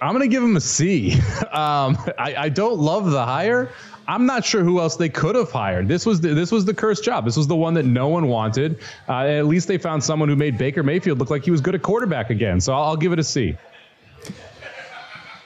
[0.00, 1.16] I'm going to give him a C.
[1.52, 3.68] Um, I, I don't love the hire.
[4.08, 5.86] I'm not sure who else they could have hired.
[5.86, 7.26] This was the, this was the cursed job.
[7.26, 8.78] This was the one that no one wanted.
[9.06, 11.74] Uh, at least they found someone who made Baker Mayfield look like he was good
[11.74, 12.58] at quarterback again.
[12.58, 13.54] So I'll, I'll give it a C.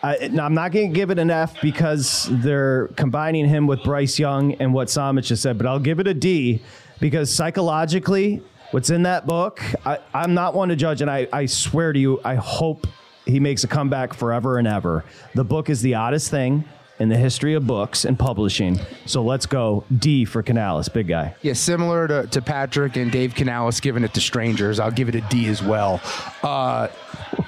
[0.02, 3.82] I, no, I'm not going to give it an F because they're combining him with
[3.82, 6.62] Bryce Young and what Somich just said, but I'll give it a D
[7.00, 11.46] because psychologically, what's in that book, I, I'm not one to judge, and I, I
[11.46, 12.87] swear to you, I hope
[13.24, 15.05] he makes a comeback forever and ever.
[15.35, 16.64] The book is the oddest thing
[16.98, 18.79] in the history of books and publishing.
[19.05, 21.35] So let's go D for Canales, big guy.
[21.42, 25.14] Yeah, similar to, to Patrick and Dave Canales giving it to strangers, I'll give it
[25.14, 26.00] a D as well.
[26.42, 26.88] Uh,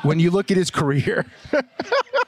[0.02, 1.24] when you look at his career,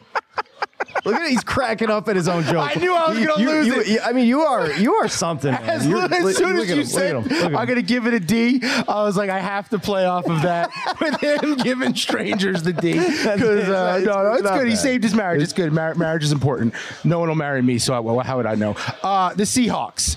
[1.05, 2.77] Look at it, he's cracking up at his own joke.
[2.77, 4.01] I knew I was You- gonna you- lose you- it.
[4.05, 5.53] I mean, you are you are something.
[5.53, 7.55] As, as soon as you him, look said at him, look at.
[7.59, 10.43] I'm to give it a D, I was like, I have to play off of
[10.43, 12.93] that with him giving strangers the D.
[13.31, 14.69] Because uh, it's- no, no, it's it's good.
[14.69, 15.43] He saved his marriage.
[15.43, 15.73] It's good.
[15.73, 16.75] Mar- marriage is important.
[17.05, 18.77] No one will marry me, so I, well, how would I know?
[19.03, 20.17] Uh, the Seahawks.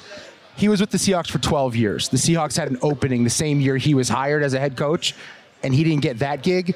[0.55, 2.09] He was with the Seahawks for 12 years.
[2.09, 5.15] The Seahawks had an opening the same year he was hired as a head coach,
[5.63, 6.75] and he didn't get that gig.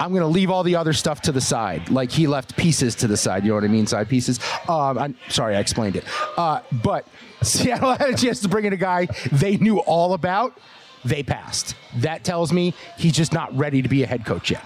[0.00, 1.90] I'm going to leave all the other stuff to the side.
[1.90, 3.44] Like he left pieces to the side.
[3.44, 3.86] You know what I mean?
[3.86, 4.40] Side pieces.
[4.68, 6.04] Um, I'm sorry, I explained it.
[6.36, 7.06] Uh, but
[7.42, 10.58] Seattle had a chance to bring in a guy they knew all about.
[11.04, 11.74] They passed.
[11.96, 14.64] That tells me he's just not ready to be a head coach yet.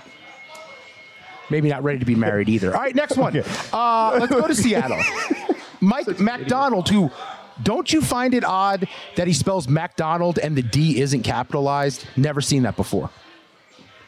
[1.50, 2.74] Maybe not ready to be married either.
[2.74, 3.36] All right, next one.
[3.72, 4.98] Uh, let's go to Seattle.
[5.80, 7.10] Mike Macdonald, who
[7.62, 12.06] don't you find it odd that he spells Macdonald and the D isn't capitalized?
[12.16, 13.10] Never seen that before.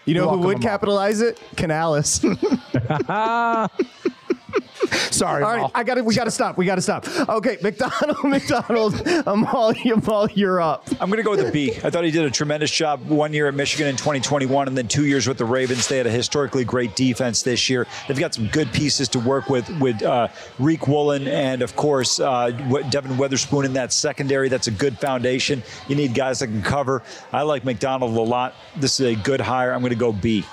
[0.06, 0.70] You know who would him up.
[0.70, 1.40] capitalize it?
[1.56, 2.20] Canales.
[5.10, 5.70] Sorry, All right, Mal.
[5.74, 6.56] I got to We got to stop.
[6.56, 7.06] We got to stop.
[7.28, 8.18] Okay, Macdonald.
[8.24, 9.06] Macdonald.
[9.26, 10.88] Amal, Amal, you're up.
[11.00, 11.72] I'm going to go with a B.
[11.82, 14.88] I thought he did a tremendous job one year at Michigan in 2021 and then
[14.88, 15.88] two years with the Ravens.
[15.88, 17.86] They had a historically great defense this year.
[18.08, 22.20] They've got some good pieces to work with, with uh, Riq Woolen and, of course,
[22.20, 22.50] uh,
[22.90, 24.48] Devon Witherspoon in that secondary.
[24.48, 25.62] That's a good foundation.
[25.88, 27.02] You need guys that can cover.
[27.32, 28.54] I like Macdonald a lot.
[28.76, 29.72] This is a good hire.
[29.72, 30.44] I'm going to go B.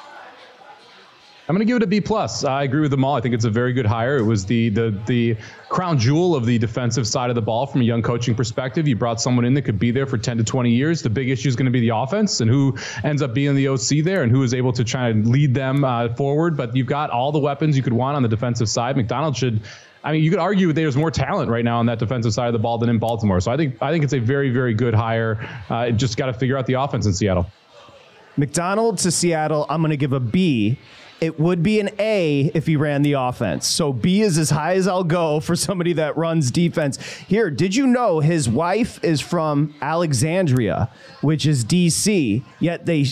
[1.52, 2.46] I'm going to give it a B plus.
[2.46, 3.14] I agree with them all.
[3.14, 4.16] I think it's a very good hire.
[4.16, 5.36] It was the the the
[5.68, 8.88] crown jewel of the defensive side of the ball from a young coaching perspective.
[8.88, 11.02] You brought someone in that could be there for 10 to 20 years.
[11.02, 13.68] The big issue is going to be the offense and who ends up being the
[13.68, 16.56] OC there and who is able to try and lead them uh, forward.
[16.56, 18.96] But you've got all the weapons you could want on the defensive side.
[18.96, 19.60] Macdonald should.
[20.06, 22.54] I mean, you could argue there's more talent right now on that defensive side of
[22.54, 23.42] the ball than in Baltimore.
[23.42, 25.50] So I think I think it's a very very good hire.
[25.70, 27.46] Uh, just got to figure out the offense in Seattle.
[28.38, 30.80] Macdonald to Seattle, I'm going to give a B.
[31.22, 33.68] It would be an A if he ran the offense.
[33.68, 36.98] So B is as high as I'll go for somebody that runs defense.
[37.28, 40.90] Here, did you know his wife is from Alexandria,
[41.22, 43.06] which is DC, yet they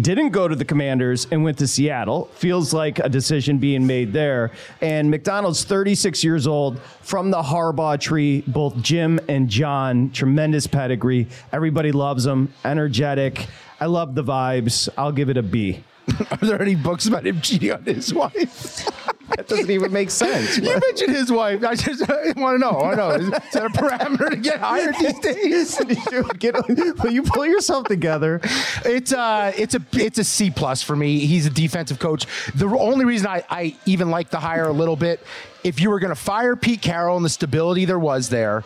[0.00, 2.26] didn't go to the Commanders and went to Seattle.
[2.34, 4.52] Feels like a decision being made there.
[4.80, 11.26] And Macdonald's 36 years old from the Harbaugh tree, both Jim and John, tremendous pedigree.
[11.52, 13.46] Everybody loves him, energetic.
[13.80, 14.88] I love the vibes.
[14.96, 15.82] I'll give it a B.
[16.30, 18.86] Are there any books about him cheating on his wife?
[19.36, 20.56] That doesn't even make sense.
[20.58, 21.64] you mentioned his wife.
[21.64, 22.80] I just want to know.
[22.80, 23.10] I know.
[23.10, 25.76] Is, that a parameter to get hired these days?
[25.76, 26.54] Dude, get,
[27.02, 28.40] will you pull yourself together?
[28.84, 31.18] It's uh it's a it's a C plus for me.
[31.20, 32.26] He's a defensive coach.
[32.54, 35.20] The only reason I, I even like the hire a little bit,
[35.64, 38.62] if you were gonna fire Pete Carroll and the stability there was there,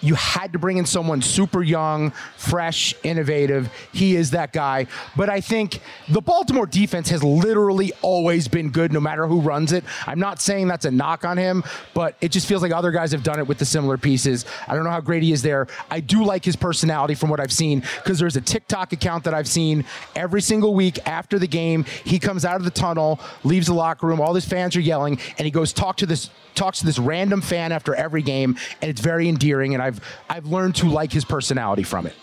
[0.00, 3.70] you had to bring in someone super young, fresh, innovative.
[3.92, 4.86] He is that guy.
[5.16, 9.72] But I think the Baltimore defense has literally always been good no matter who runs
[9.72, 9.84] it.
[10.06, 11.62] I'm not saying that's a knock on him,
[11.94, 14.44] but it just feels like other guys have done it with the similar pieces.
[14.66, 15.66] I don't know how great he is there.
[15.90, 19.34] I do like his personality from what I've seen because there's a TikTok account that
[19.34, 19.84] I've seen
[20.16, 21.84] every single week after the game.
[22.04, 25.18] He comes out of the tunnel, leaves the locker room, all his fans are yelling,
[25.38, 28.90] and he goes talk to this talks to this random fan after every game, and
[28.90, 29.74] it's very endearing.
[29.74, 32.14] And I've I've learned to like his personality from it.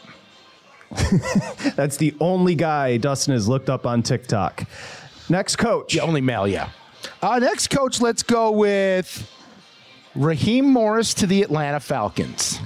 [1.75, 4.63] That's the only guy Dustin has looked up on TikTok.
[5.29, 5.95] Next coach.
[5.95, 6.69] Yeah, only male, yeah.
[7.21, 9.29] Uh, next coach, let's go with
[10.15, 12.59] Raheem Morris to the Atlanta Falcons.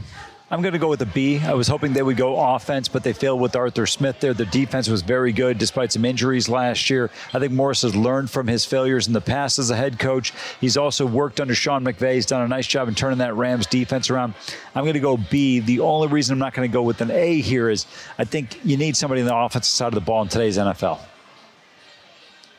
[0.51, 1.39] I'm going to go with a B.
[1.39, 4.33] I was hoping they would go offense, but they failed with Arthur Smith there.
[4.33, 7.09] The defense was very good despite some injuries last year.
[7.33, 10.33] I think Morris has learned from his failures in the past as a head coach.
[10.59, 12.15] He's also worked under Sean McVay.
[12.15, 14.33] He's done a nice job in turning that Rams defense around.
[14.75, 15.61] I'm going to go B.
[15.61, 17.85] The only reason I'm not going to go with an A here is
[18.17, 20.99] I think you need somebody on the offensive side of the ball in today's NFL.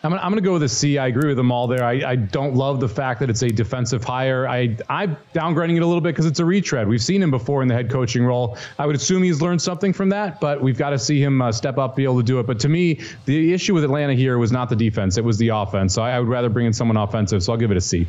[0.05, 0.99] I'm gonna, I'm gonna go with a C.
[0.99, 1.85] I agree with them all there.
[1.85, 4.49] I, I don't love the fact that it's a defensive hire.
[4.49, 6.89] I I'm downgrading it a little bit because it's a retread.
[6.89, 8.59] We've seen him before in the head coaching role.
[8.81, 11.53] I would assume he's learned something from that, but we've got to see him uh,
[11.53, 12.49] step up, be able to do it.
[12.49, 15.49] But to me, the issue with Atlanta here was not the defense; it was the
[15.49, 15.95] offense.
[15.95, 17.45] So I, I would rather bring in someone offensive.
[17.45, 18.09] So I'll give it a C.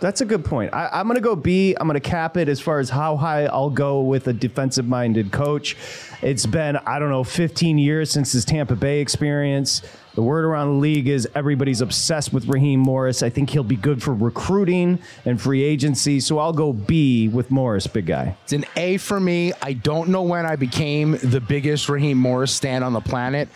[0.00, 0.72] That's a good point.
[0.72, 1.76] I, I'm going to go B.
[1.78, 4.86] I'm going to cap it as far as how high I'll go with a defensive
[4.86, 5.76] minded coach.
[6.22, 9.82] It's been, I don't know, 15 years since his Tampa Bay experience.
[10.14, 13.22] The word around the league is everybody's obsessed with Raheem Morris.
[13.22, 16.18] I think he'll be good for recruiting and free agency.
[16.18, 18.36] So I'll go B with Morris, big guy.
[18.44, 19.52] It's an A for me.
[19.62, 23.48] I don't know when I became the biggest Raheem Morris stan on the planet,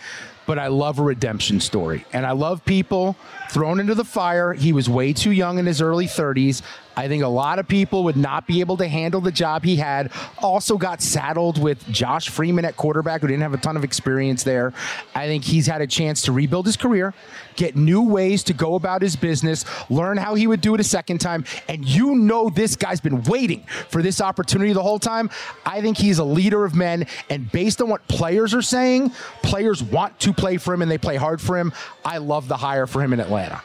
[0.45, 2.05] but I love a redemption story.
[2.13, 3.15] And I love people
[3.49, 4.53] thrown into the fire.
[4.53, 6.61] He was way too young in his early 30s.
[6.95, 9.75] I think a lot of people would not be able to handle the job he
[9.75, 10.11] had.
[10.39, 14.43] Also got saddled with Josh Freeman at quarterback, who didn't have a ton of experience
[14.43, 14.73] there.
[15.13, 17.13] I think he's had a chance to rebuild his career,
[17.55, 20.83] get new ways to go about his business, learn how he would do it a
[20.83, 21.45] second time.
[21.67, 25.29] And you know this guy's been waiting for this opportunity the whole time.
[25.65, 27.07] I think he's a leader of men.
[27.29, 29.11] And based on what players are saying,
[29.43, 31.73] players want to play for him and they play hard for him.
[32.03, 33.61] I love the hire for him in Atlanta.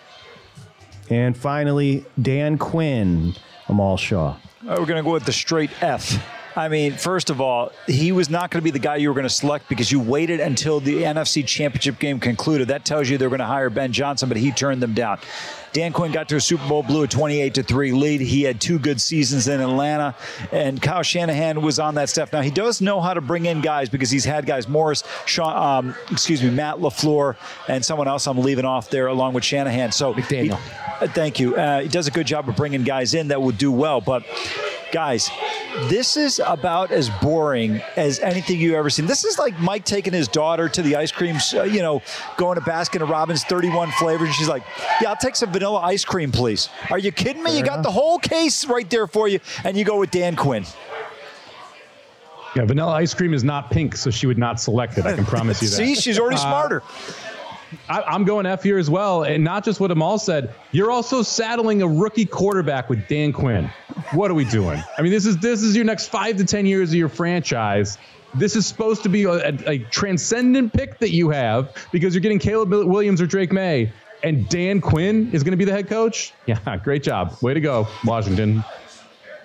[1.11, 3.35] And finally, Dan Quinn,
[3.69, 4.37] Amal Shah.
[4.63, 6.25] We're going to go with the straight F.
[6.57, 9.15] I mean, first of all, he was not going to be the guy you were
[9.15, 12.69] going to select because you waited until the NFC Championship game concluded.
[12.69, 15.21] That tells you they're going to hire Ben Johnson, but he turned them down.
[15.73, 18.21] Dan Quinn got to a Super Bowl, blew a 28 to 3 lead.
[18.21, 20.17] He had two good seasons in Atlanta,
[20.51, 22.33] and Kyle Shanahan was on that staff.
[22.33, 25.85] Now, he does know how to bring in guys because he's had guys Morris, Sean,
[25.85, 27.37] um, excuse me, Matt LaFleur,
[27.69, 29.93] and someone else I'm leaving off there along with Shanahan.
[29.93, 30.59] So, McDaniel.
[30.59, 31.55] He, uh, thank you.
[31.55, 34.25] Uh, he does a good job of bringing guys in that will do well, but
[34.91, 35.31] guys,
[35.89, 39.07] this is about as boring as anything you've ever seen.
[39.07, 42.03] This is like Mike taking his daughter to the ice cream, uh, you know,
[42.37, 44.62] going to Baskin and Robbins, 31 flavors, and she's like,
[45.01, 47.57] "Yeah, I'll take some vanilla ice cream, please." Are you kidding me?
[47.57, 50.64] you got the whole case right there for you, and you go with Dan Quinn.
[52.57, 55.07] Yeah, vanilla ice cream is not pink, so she would not select it.
[55.07, 55.77] I can promise you that.
[55.77, 56.83] See, she's already Uh, smarter.
[57.89, 60.55] I, am going F here as well, and not just what Amal said.
[60.73, 63.71] You're also saddling a rookie quarterback with Dan Quinn.
[64.12, 64.83] What are we doing?
[64.97, 67.99] I mean, this is this is your next five to ten years of your franchise.
[68.35, 72.21] This is supposed to be a, a, a transcendent pick that you have because you're
[72.21, 73.93] getting Caleb Williams or Drake Maye,
[74.23, 76.33] and Dan Quinn is going to be the head coach.
[76.47, 78.64] Yeah, great job, way to go, Washington.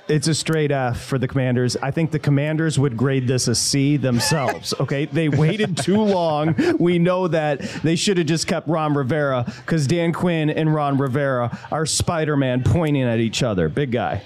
[0.08, 1.76] It's a straight F for the Commanders.
[1.78, 4.74] I think the Commanders would grade this a C themselves.
[4.86, 6.53] Okay, they waited too long.
[6.78, 10.97] We know that they should have just kept Ron Rivera because Dan Quinn and Ron
[10.97, 13.68] Rivera are Spider-Man pointing at each other.
[13.68, 14.22] Big guy.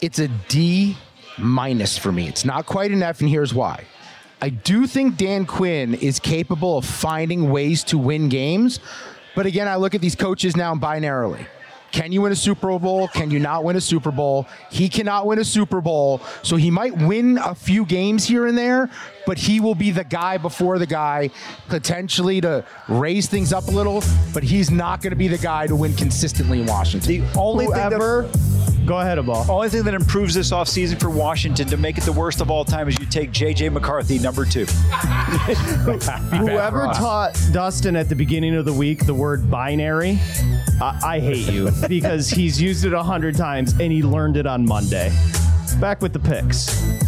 [0.00, 0.96] It's a D
[1.36, 2.28] minus for me.
[2.28, 3.84] It's not quite an F, and here's why.
[4.40, 8.78] I do think Dan Quinn is capable of finding ways to win games,
[9.34, 11.46] but again, I look at these coaches now binarily.
[11.92, 13.08] Can you win a Super Bowl?
[13.08, 14.46] Can you not win a Super Bowl?
[14.70, 18.56] He cannot win a Super Bowl, so he might win a few games here and
[18.56, 18.90] there,
[19.28, 21.28] but he will be the guy before the guy,
[21.68, 24.02] potentially to raise things up a little,
[24.32, 27.06] but he's not going to be the guy to win consistently in Washington.
[27.06, 28.22] The only Whoever,
[28.86, 29.44] go ahead, Amal.
[29.50, 32.64] Only thing that improves this offseason for Washington to make it the worst of all
[32.64, 33.68] time is you take J.J.
[33.68, 34.64] McCarthy, number two.
[36.38, 40.18] Whoever taught Dustin at the beginning of the week the word binary,
[40.80, 44.46] I, I hate you because he's used it a hundred times and he learned it
[44.46, 45.14] on Monday.
[45.78, 47.07] Back with the picks.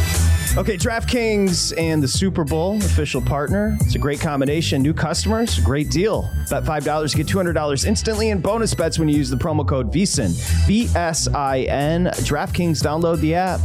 [0.57, 3.77] Okay, DraftKings and the Super Bowl official partner.
[3.79, 4.81] It's a great combination.
[4.81, 6.29] New customers, great deal.
[6.49, 10.31] Bet $5, get $200 instantly in bonus bets when you use the promo code VSIN.
[10.67, 12.07] V S I N.
[12.07, 13.61] DraftKings, download the app.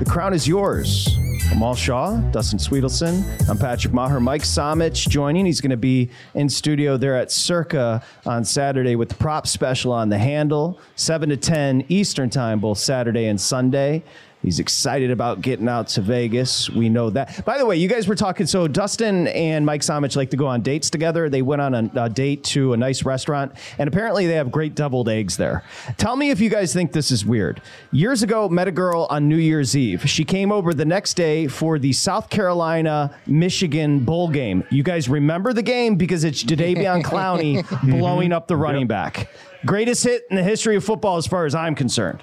[0.00, 1.16] The crown is yours.
[1.52, 3.48] Amal Shah, Dustin Swedelson.
[3.48, 4.20] I'm Patrick Meagher.
[4.20, 5.46] Mike Somich joining.
[5.46, 9.92] He's going to be in studio there at Circa on Saturday with the prop special
[9.92, 14.02] on the handle, 7 to 10 Eastern Time, both Saturday and Sunday.
[14.42, 16.70] He's excited about getting out to Vegas.
[16.70, 17.44] We know that.
[17.44, 18.46] By the way, you guys were talking.
[18.46, 21.28] So Dustin and Mike Somich like to go on dates together.
[21.28, 24.74] They went on a, a date to a nice restaurant, and apparently they have great
[24.74, 25.62] deviled eggs there.
[25.98, 27.60] Tell me if you guys think this is weird.
[27.92, 30.08] Years ago, met a girl on New Year's Eve.
[30.08, 34.64] She came over the next day for the South Carolina Michigan bowl game.
[34.70, 37.90] You guys remember the game because it's Jadeveon Clowney mm-hmm.
[37.98, 39.28] blowing up the running back.
[39.66, 42.22] Greatest hit in the history of football, as far as I'm concerned.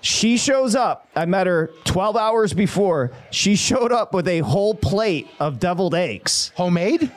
[0.00, 1.06] She shows up.
[1.14, 3.12] I met her 12 hours before.
[3.30, 6.52] She showed up with a whole plate of deviled eggs.
[6.56, 7.10] Homemade?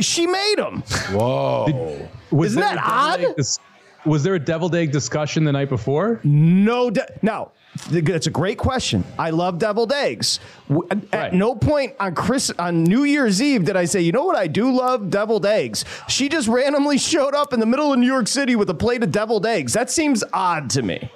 [0.00, 0.82] she made them.
[1.10, 2.08] Whoa.
[2.30, 3.20] Was Isn't there that a deviled odd?
[3.30, 3.58] egg dis-
[4.06, 6.20] was there a deviled egg discussion the night before?
[6.24, 7.52] No, de- now
[7.90, 9.04] th- that's a great question.
[9.18, 10.40] I love deviled eggs.
[10.68, 14.24] W- At no point on Chris on New Year's Eve did I say, you know
[14.24, 15.84] what I do love deviled eggs.
[16.08, 19.02] She just randomly showed up in the middle of New York City with a plate
[19.02, 19.72] of deviled eggs.
[19.74, 21.10] That seems odd to me.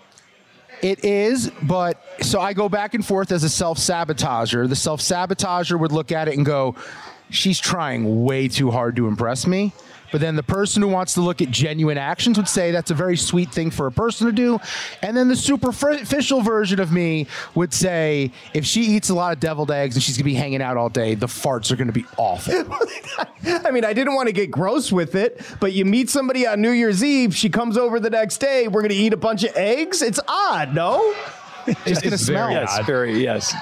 [0.83, 4.68] It is, but so I go back and forth as a self sabotager.
[4.68, 6.77] The self sabotager would look at it and go,
[7.31, 9.72] she's trying way too hard to impress me.
[10.15, 12.95] But then the person who wants to look at genuine actions would say that's a
[12.95, 14.61] very sweet thing for a person to do.
[15.03, 19.41] And then the superficial version of me would say if she eats a lot of
[19.41, 21.89] deviled eggs and she's going to be hanging out all day, the farts are going
[21.89, 22.55] to be awful.
[23.45, 26.61] I mean, I didn't want to get gross with it, but you meet somebody on
[26.61, 29.43] New Year's Eve, she comes over the next day, we're going to eat a bunch
[29.43, 30.01] of eggs?
[30.01, 31.12] It's odd, no?
[31.87, 32.51] It's gonna smell.
[32.53, 32.87] Yes, odd.
[32.87, 33.53] very, yes.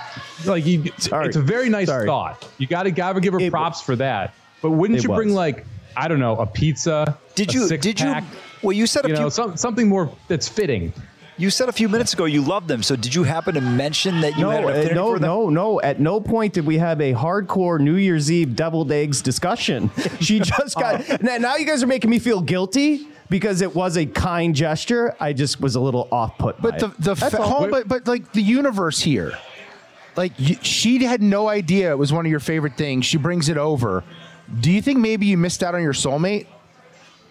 [0.44, 2.04] Like you, it's, it's a very nice Sorry.
[2.04, 2.46] thought.
[2.58, 4.34] You got to give her props for that.
[4.60, 5.64] But wouldn't It you bring like
[5.96, 7.18] I don't know a pizza?
[7.34, 8.14] Did a you- six did you-
[8.62, 10.92] well, you said a you know few- some, something more that's fitting.
[11.38, 12.82] You said a few minutes ago you love them.
[12.82, 15.28] So did you happen to mention that you No, had an uh, no, for them?
[15.28, 15.80] no, no.
[15.80, 19.90] At no point did we have a hardcore New Year's Eve deviled eggs discussion.
[20.20, 21.22] She just got.
[21.22, 25.16] now, now you guys are making me feel guilty because it was a kind gesture.
[25.18, 26.60] I just was a little off put.
[26.60, 29.32] But the the fa- home, but but like the universe here,
[30.16, 33.06] like y- she had no idea it was one of your favorite things.
[33.06, 34.04] She brings it over.
[34.60, 36.46] Do you think maybe you missed out on your soulmate?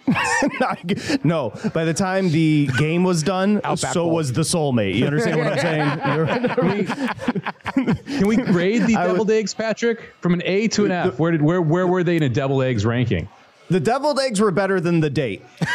[1.23, 4.15] no, by the time the game was done, Outback so Bowl.
[4.15, 4.95] was the soulmate.
[4.95, 5.59] You understand what I'm
[7.75, 7.95] saying?
[8.17, 11.19] Can we grade the I would- deviled eggs, Patrick, from an A to an F?
[11.19, 13.27] Where did where where were they in a deviled eggs ranking?
[13.69, 15.43] the deviled eggs were better than the date.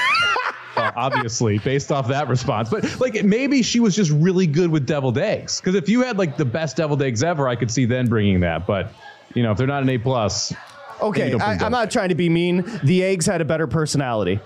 [0.77, 4.85] Well, obviously, based off that response, but like maybe she was just really good with
[4.87, 5.59] deviled eggs.
[5.59, 8.41] Because if you had like the best deviled eggs ever, I could see then bringing
[8.41, 8.67] that.
[8.67, 8.93] But
[9.35, 10.53] you know, if they're not an A plus,
[11.01, 12.65] Okay, I, I'm not trying to be mean.
[12.83, 14.41] The eggs had a better personality.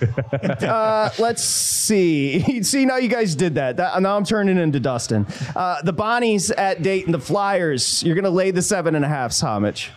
[0.62, 2.62] uh, let's see.
[2.62, 3.76] see, now you guys did that.
[3.76, 5.26] that now I'm turning into Dustin.
[5.54, 8.02] Uh, the Bonnies at Dayton, the Flyers.
[8.02, 9.90] You're going to lay the seven and a half, Homage.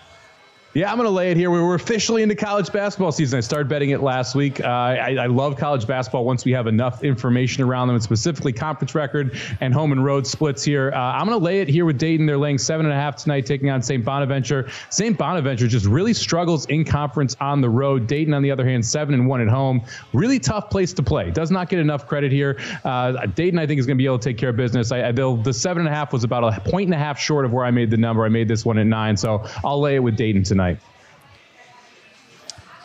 [0.73, 1.51] Yeah, I'm going to lay it here.
[1.51, 3.37] We were officially into college basketball season.
[3.37, 4.61] I started betting it last week.
[4.61, 8.53] Uh, I, I love college basketball once we have enough information around them, and specifically
[8.53, 10.93] conference record and home and road splits here.
[10.95, 12.25] Uh, I'm going to lay it here with Dayton.
[12.25, 14.05] They're laying seven and a half tonight, taking on St.
[14.05, 14.69] Bonaventure.
[14.89, 15.17] St.
[15.17, 18.07] Bonaventure just really struggles in conference on the road.
[18.07, 19.81] Dayton, on the other hand, seven and one at home.
[20.13, 21.31] Really tough place to play.
[21.31, 22.57] Does not get enough credit here.
[22.85, 24.93] Uh, Dayton, I think, is going to be able to take care of business.
[24.93, 27.43] I, I, the seven and a half was about a point and a half short
[27.43, 28.23] of where I made the number.
[28.23, 30.60] I made this one at nine, so I'll lay it with Dayton tonight.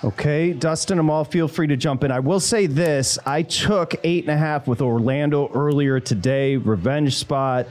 [0.05, 2.11] Okay, Dustin, I'm all feel free to jump in.
[2.11, 7.17] I will say this I took eight and a half with Orlando earlier today, revenge
[7.17, 7.67] spot.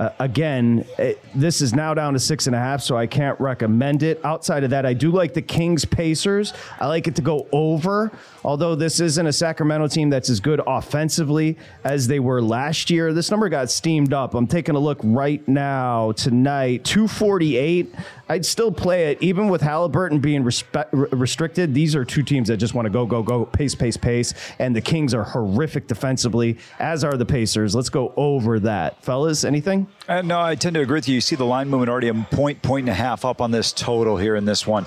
[0.00, 3.38] Uh, again, it, this is now down to six and a half, so I can't
[3.38, 4.18] recommend it.
[4.24, 6.54] Outside of that, I do like the Kings Pacers.
[6.80, 8.10] I like it to go over,
[8.42, 13.12] although this isn't a Sacramento team that's as good offensively as they were last year.
[13.12, 14.34] This number got steamed up.
[14.34, 17.94] I'm taking a look right now tonight, 248.
[18.30, 21.74] I'd still play it, even with Halliburton being respe- restricted.
[21.74, 24.32] These are two teams that just want to go, go, go, pace, pace, pace.
[24.58, 27.74] And the Kings are horrific defensively, as are the Pacers.
[27.74, 29.02] Let's go over that.
[29.04, 29.89] Fellas, anything?
[30.08, 31.14] Uh, no, I tend to agree with you.
[31.16, 33.72] You see the line movement already a point, point and a half up on this
[33.72, 34.86] total here in this one.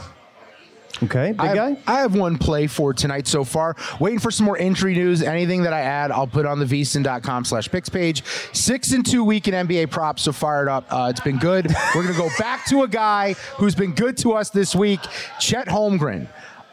[1.01, 1.69] Okay, big I guy.
[1.69, 3.75] have, I have one play for tonight so far.
[3.99, 5.23] Waiting for some more entry news.
[5.23, 8.23] Anything that I add, I'll put on the vsin.com slash picks page.
[8.53, 10.85] Six and two week in NBA props, so fired up.
[10.89, 11.65] Uh, it's been good.
[11.95, 14.99] We're going to go back to a guy who's been good to us this week,
[15.39, 16.27] Chet Holmgren.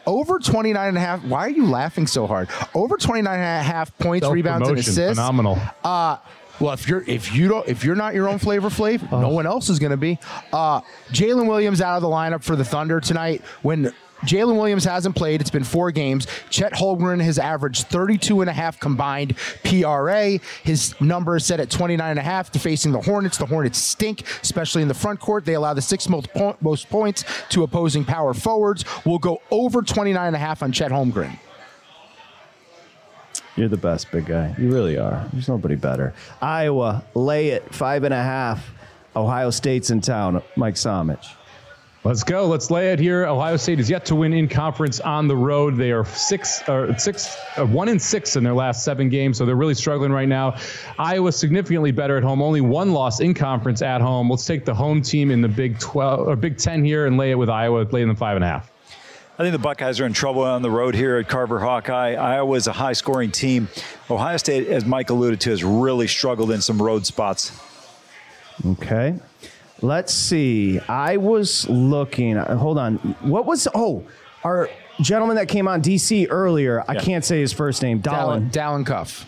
[0.07, 1.25] Over 29 and a half.
[1.25, 2.49] Why are you laughing so hard?
[2.75, 5.19] Over 29 and a half points, rebounds, and assists.
[5.19, 5.59] phenomenal.
[5.85, 6.19] Uh,
[6.61, 9.47] well, if you're if you don't if you're not your own flavor Flav, no one
[9.47, 10.19] else is going to be.
[10.53, 13.43] Uh, Jalen Williams out of the lineup for the Thunder tonight.
[13.63, 13.93] When
[14.23, 15.41] Jalen Williams hasn't played.
[15.41, 16.27] It's been four games.
[16.51, 20.39] Chet Holmgren has averaged 32 and a half combined PRA.
[20.63, 23.39] His number is set at 29 and a half to facing the Hornets.
[23.39, 25.45] The Hornets stink, especially in the front court.
[25.45, 26.29] They allow the sixth most,
[26.61, 28.85] most points to opposing power forwards.
[29.07, 31.39] We'll go over 29 and a half on Chet Holmgren.
[33.61, 34.55] You're the best, big guy.
[34.59, 35.29] You really are.
[35.35, 36.15] There's nobody better.
[36.41, 38.71] Iowa, lay it, five and a half.
[39.15, 40.43] Ohio State's in town.
[40.57, 41.35] Mike Somich.
[42.03, 42.47] Let's go.
[42.47, 43.27] Let's lay it here.
[43.27, 45.77] Ohio State is yet to win in conference on the road.
[45.77, 49.45] They are six or six, uh, one in six in their last seven games, so
[49.45, 50.57] they're really struggling right now.
[50.99, 52.41] Iowa significantly better at home.
[52.41, 54.31] Only one loss in conference at home.
[54.31, 57.31] Let's take the home team in the Big Twelve or Big Ten here and lay
[57.31, 58.73] it with Iowa, lay them five and a half.
[59.41, 62.13] I think the Buckeyes are in trouble on the road here at Carver Hawkeye.
[62.13, 63.69] Iowa is a high scoring team.
[64.11, 67.59] Ohio State, as Mike alluded to, has really struggled in some road spots.
[68.67, 69.19] Okay.
[69.81, 70.79] Let's see.
[70.81, 72.37] I was looking.
[72.37, 72.97] Hold on.
[73.23, 73.67] What was?
[73.75, 74.05] Oh,
[74.45, 74.69] our
[75.01, 76.85] gentleman that came on DC earlier.
[76.87, 78.01] I can't say his first name.
[78.01, 78.19] Dalen.
[78.19, 79.25] Dalen, Dalen Cuff.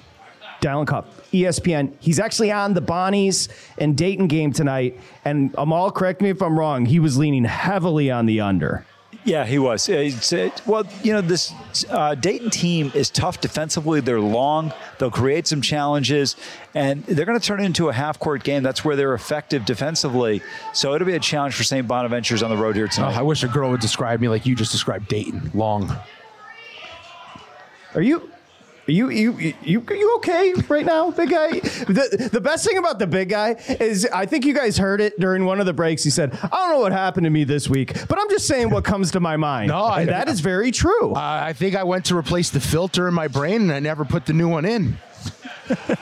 [0.61, 1.07] Dalen Cuff.
[1.33, 1.95] E ESPN.
[2.01, 3.49] He's actually on the Bonnies
[3.79, 5.01] and Dayton game tonight.
[5.25, 6.85] And Amal, correct me if I'm wrong.
[6.85, 8.85] He was leaning heavily on the under.
[9.25, 9.89] Yeah, he was.
[9.89, 10.33] Uh, It's,
[10.67, 11.55] well, you know, this
[11.89, 14.01] uh, Dayton team is tough defensively.
[14.01, 14.73] They're long.
[14.99, 16.35] They'll create some challenges,
[16.75, 18.65] and they're going to turn it into a half court game.
[18.65, 20.43] That's where they're effective defensively.
[20.73, 21.87] So it'll be a challenge for St.
[21.87, 23.17] Bonaventures on the road here Oh, tonight.
[23.17, 25.53] I wish a girl would describe me like you just described Dayton.
[25.55, 25.97] Long.
[27.95, 28.29] Are you?
[28.89, 31.51] Are you you you you okay right now, big guy?
[31.61, 35.19] The the best thing about the big guy is I think you guys heard it
[35.21, 36.03] during one of the breaks.
[36.03, 38.71] He said, "I don't know what happened to me this week, but I'm just saying
[38.71, 41.13] what comes to my mind." No, I- and that is very true.
[41.15, 44.05] Uh, I think I went to replace the filter in my brain and I never
[44.05, 44.99] put the new one in.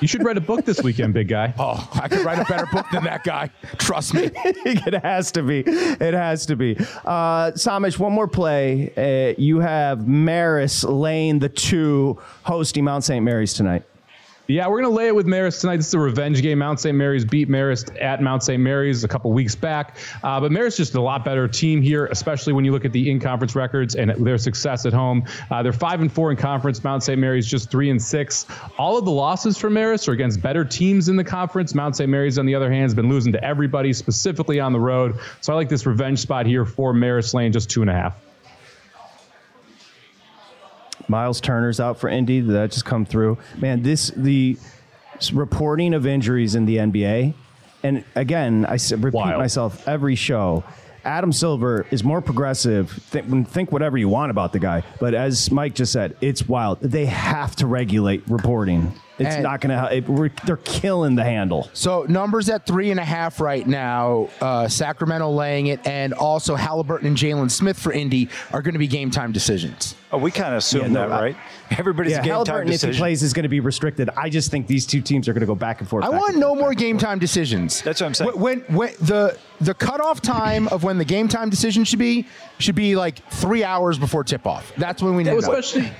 [0.00, 1.54] You should write a book this weekend, big guy.
[1.58, 3.50] Oh, I could write a better book than that guy.
[3.78, 4.30] Trust me.
[4.34, 5.60] it has to be.
[5.66, 6.76] It has to be.
[7.04, 8.92] Uh, Somich, one more play.
[8.96, 13.24] Uh, you have Marist laying the two, hosting Mount St.
[13.24, 13.84] Mary's tonight.
[14.50, 15.76] Yeah, we're going to lay it with Marist tonight.
[15.76, 16.58] This is a revenge game.
[16.58, 16.96] Mount St.
[16.96, 18.60] Mary's beat Marist at Mount St.
[18.60, 19.96] Mary's a couple weeks back.
[20.24, 23.08] Uh, but Marist just a lot better team here, especially when you look at the
[23.08, 25.24] in-conference records and their success at home.
[25.52, 26.82] Uh, they're five and four in conference.
[26.82, 27.16] Mount St.
[27.16, 28.44] Mary's just three and six.
[28.76, 31.72] All of the losses for Marist are against better teams in the conference.
[31.72, 32.10] Mount St.
[32.10, 35.16] Mary's, on the other hand, has been losing to everybody, specifically on the road.
[35.42, 38.16] So I like this revenge spot here for Marist Lane, just two and a half.
[41.10, 42.40] Myles Turner's out for Indy.
[42.40, 43.36] Did that just come through?
[43.58, 44.56] Man, this the
[45.32, 47.34] reporting of injuries in the NBA,
[47.82, 49.38] and again, I repeat Wild.
[49.38, 50.64] myself every show.
[51.04, 52.90] Adam Silver is more progressive.
[52.90, 56.80] Think, think whatever you want about the guy, but as Mike just said, it's wild.
[56.80, 58.92] They have to regulate reporting.
[59.20, 59.96] It's And- not going to.
[59.96, 61.68] It, we're- they're killing the handle.
[61.74, 64.28] So numbers at three and a half right now.
[64.40, 68.78] Uh, Sacramento laying it, and also Halliburton and Jalen Smith for Indy are going to
[68.78, 69.94] be game time decisions.
[70.12, 71.36] Oh, we kind of assume Yeah, no, that, I- right?
[71.78, 74.10] Everybody's yeah, a game time Halliburton, if he plays, is going to be restricted.
[74.16, 76.04] I just think these two teams are going to go back and forth.
[76.04, 77.80] I want no forth, more game time decisions.
[77.82, 78.30] That's what I'm saying.
[78.32, 82.26] When, when, when the the cutoff time of when the game time decision should be
[82.58, 84.72] should be like three hours before tip off.
[84.78, 85.36] That's when we know.
[85.38, 85.92] especially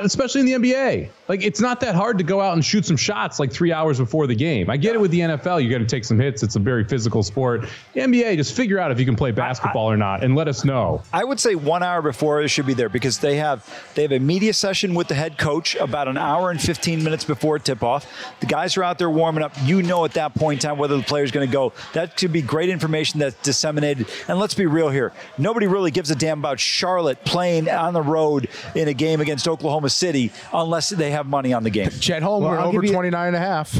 [0.00, 1.08] especially in the NBA.
[1.28, 3.98] Like it's not that hard to go out and shoot some shots like three hours
[3.98, 4.68] before the game.
[4.68, 6.42] I get it with the NFL, you got to take some hits.
[6.42, 7.66] It's a very physical sport.
[7.94, 10.64] The NBA, just figure out if you can play basketball or not, and let us
[10.64, 11.02] know.
[11.12, 13.64] I would say one hour before it should be there because they have
[13.94, 17.24] they have a media session with the head coach about an hour and 15 minutes
[17.24, 18.06] before tip off.
[18.40, 19.52] The guys are out there warming up.
[19.64, 21.72] You know at that point in time whether the player's going to go.
[21.94, 24.08] That could be great information that's disseminated.
[24.28, 25.12] And let's be real here.
[25.38, 29.48] Nobody really gives a damn about Charlotte playing on the road in a game against
[29.48, 31.90] Oklahoma City unless they have money on the game.
[31.90, 33.76] Chet Holmgren Well, I'll over give 29 and a half.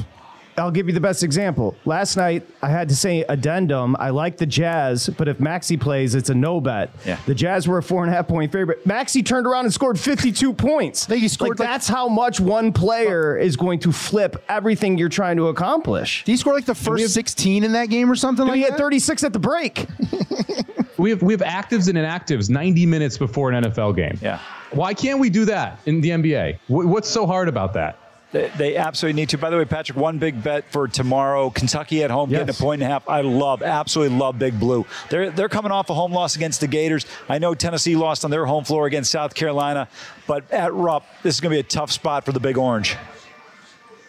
[0.57, 1.75] I'll give you the best example.
[1.85, 3.97] Last night, I had to say addendum.
[3.99, 6.91] I like the Jazz, but if Maxey plays, it's a no bet.
[7.05, 7.19] Yeah.
[7.27, 8.87] The Jazz were a four and a half point favorite.
[8.87, 11.07] Maxey turned around and scored 52 points.
[11.07, 14.97] think he scored Like, like- that's how much one player is going to flip everything
[14.97, 16.23] you're trying to accomplish.
[16.23, 18.71] Did he score like the first 16 in that game or something like he that?
[18.73, 19.87] had 36 at the break.
[20.97, 24.19] We have we have actives and inactives 90 minutes before an NFL game.
[24.23, 24.41] Yeah.
[24.71, 26.59] Why can't we do that in the NBA?
[26.69, 27.99] What's so hard about that?
[28.35, 29.39] They, they absolutely need to.
[29.39, 32.83] By the way, Patrick, one big bet for tomorrow: Kentucky at home, getting a point
[32.83, 33.09] and a half.
[33.09, 34.85] I love, absolutely love Big Blue.
[35.09, 37.07] They're they're coming off a home loss against the Gators.
[37.29, 39.89] I know Tennessee lost on their home floor against South Carolina,
[40.27, 42.97] but at Rupp, this is going to be a tough spot for the Big Orange.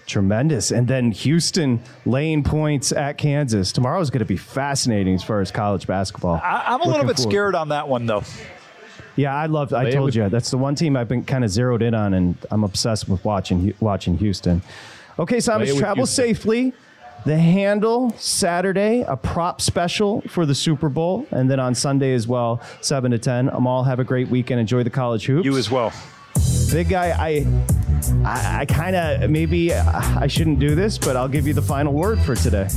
[0.06, 0.72] Tremendous.
[0.72, 3.72] And then Houston laying points at Kansas.
[3.72, 6.40] Tomorrow's going to be fascinating as far as college basketball.
[6.44, 7.32] I, I'm a little bit forward.
[7.32, 8.24] scared on that one, though.
[9.16, 9.74] Yeah, I love.
[9.74, 12.36] I told you that's the one team I've been kind of zeroed in on, and
[12.52, 14.62] I'm obsessed with watching watching Houston.
[15.18, 16.26] Okay, so I'm Lay it with travel Houston.
[16.26, 16.74] safely.
[17.26, 22.28] The Handle Saturday, a prop special for the Super Bowl, and then on Sunday as
[22.28, 23.50] well, seven to ten.
[23.50, 24.60] Amal, have a great weekend.
[24.60, 25.46] Enjoy the college hoops.
[25.46, 25.92] You as well.
[26.72, 27.46] Big guy, I,
[28.26, 29.84] I, I kind of maybe uh,
[30.20, 32.68] I shouldn't do this, but I'll give you the final word for today.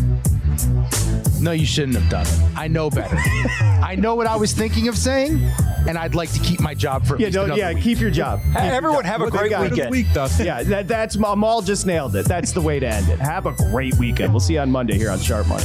[1.41, 2.59] No, you shouldn't have done it.
[2.59, 3.17] I know better.
[3.61, 5.41] I know what I was thinking of saying,
[5.89, 7.83] and I'd like to keep my job for at Yeah, least no, another yeah, week.
[7.85, 8.41] keep your job.
[8.43, 9.05] Keep your Everyone job.
[9.07, 9.63] have a Good great guy.
[9.69, 9.91] weekend.
[9.91, 10.47] Week, Dustin.
[10.47, 12.27] Yeah, that, that's Amal just nailed it.
[12.27, 13.19] That's the way to end it.
[13.21, 14.33] Have a great weekend.
[14.33, 15.65] We'll see you on Monday here on Sharp Money.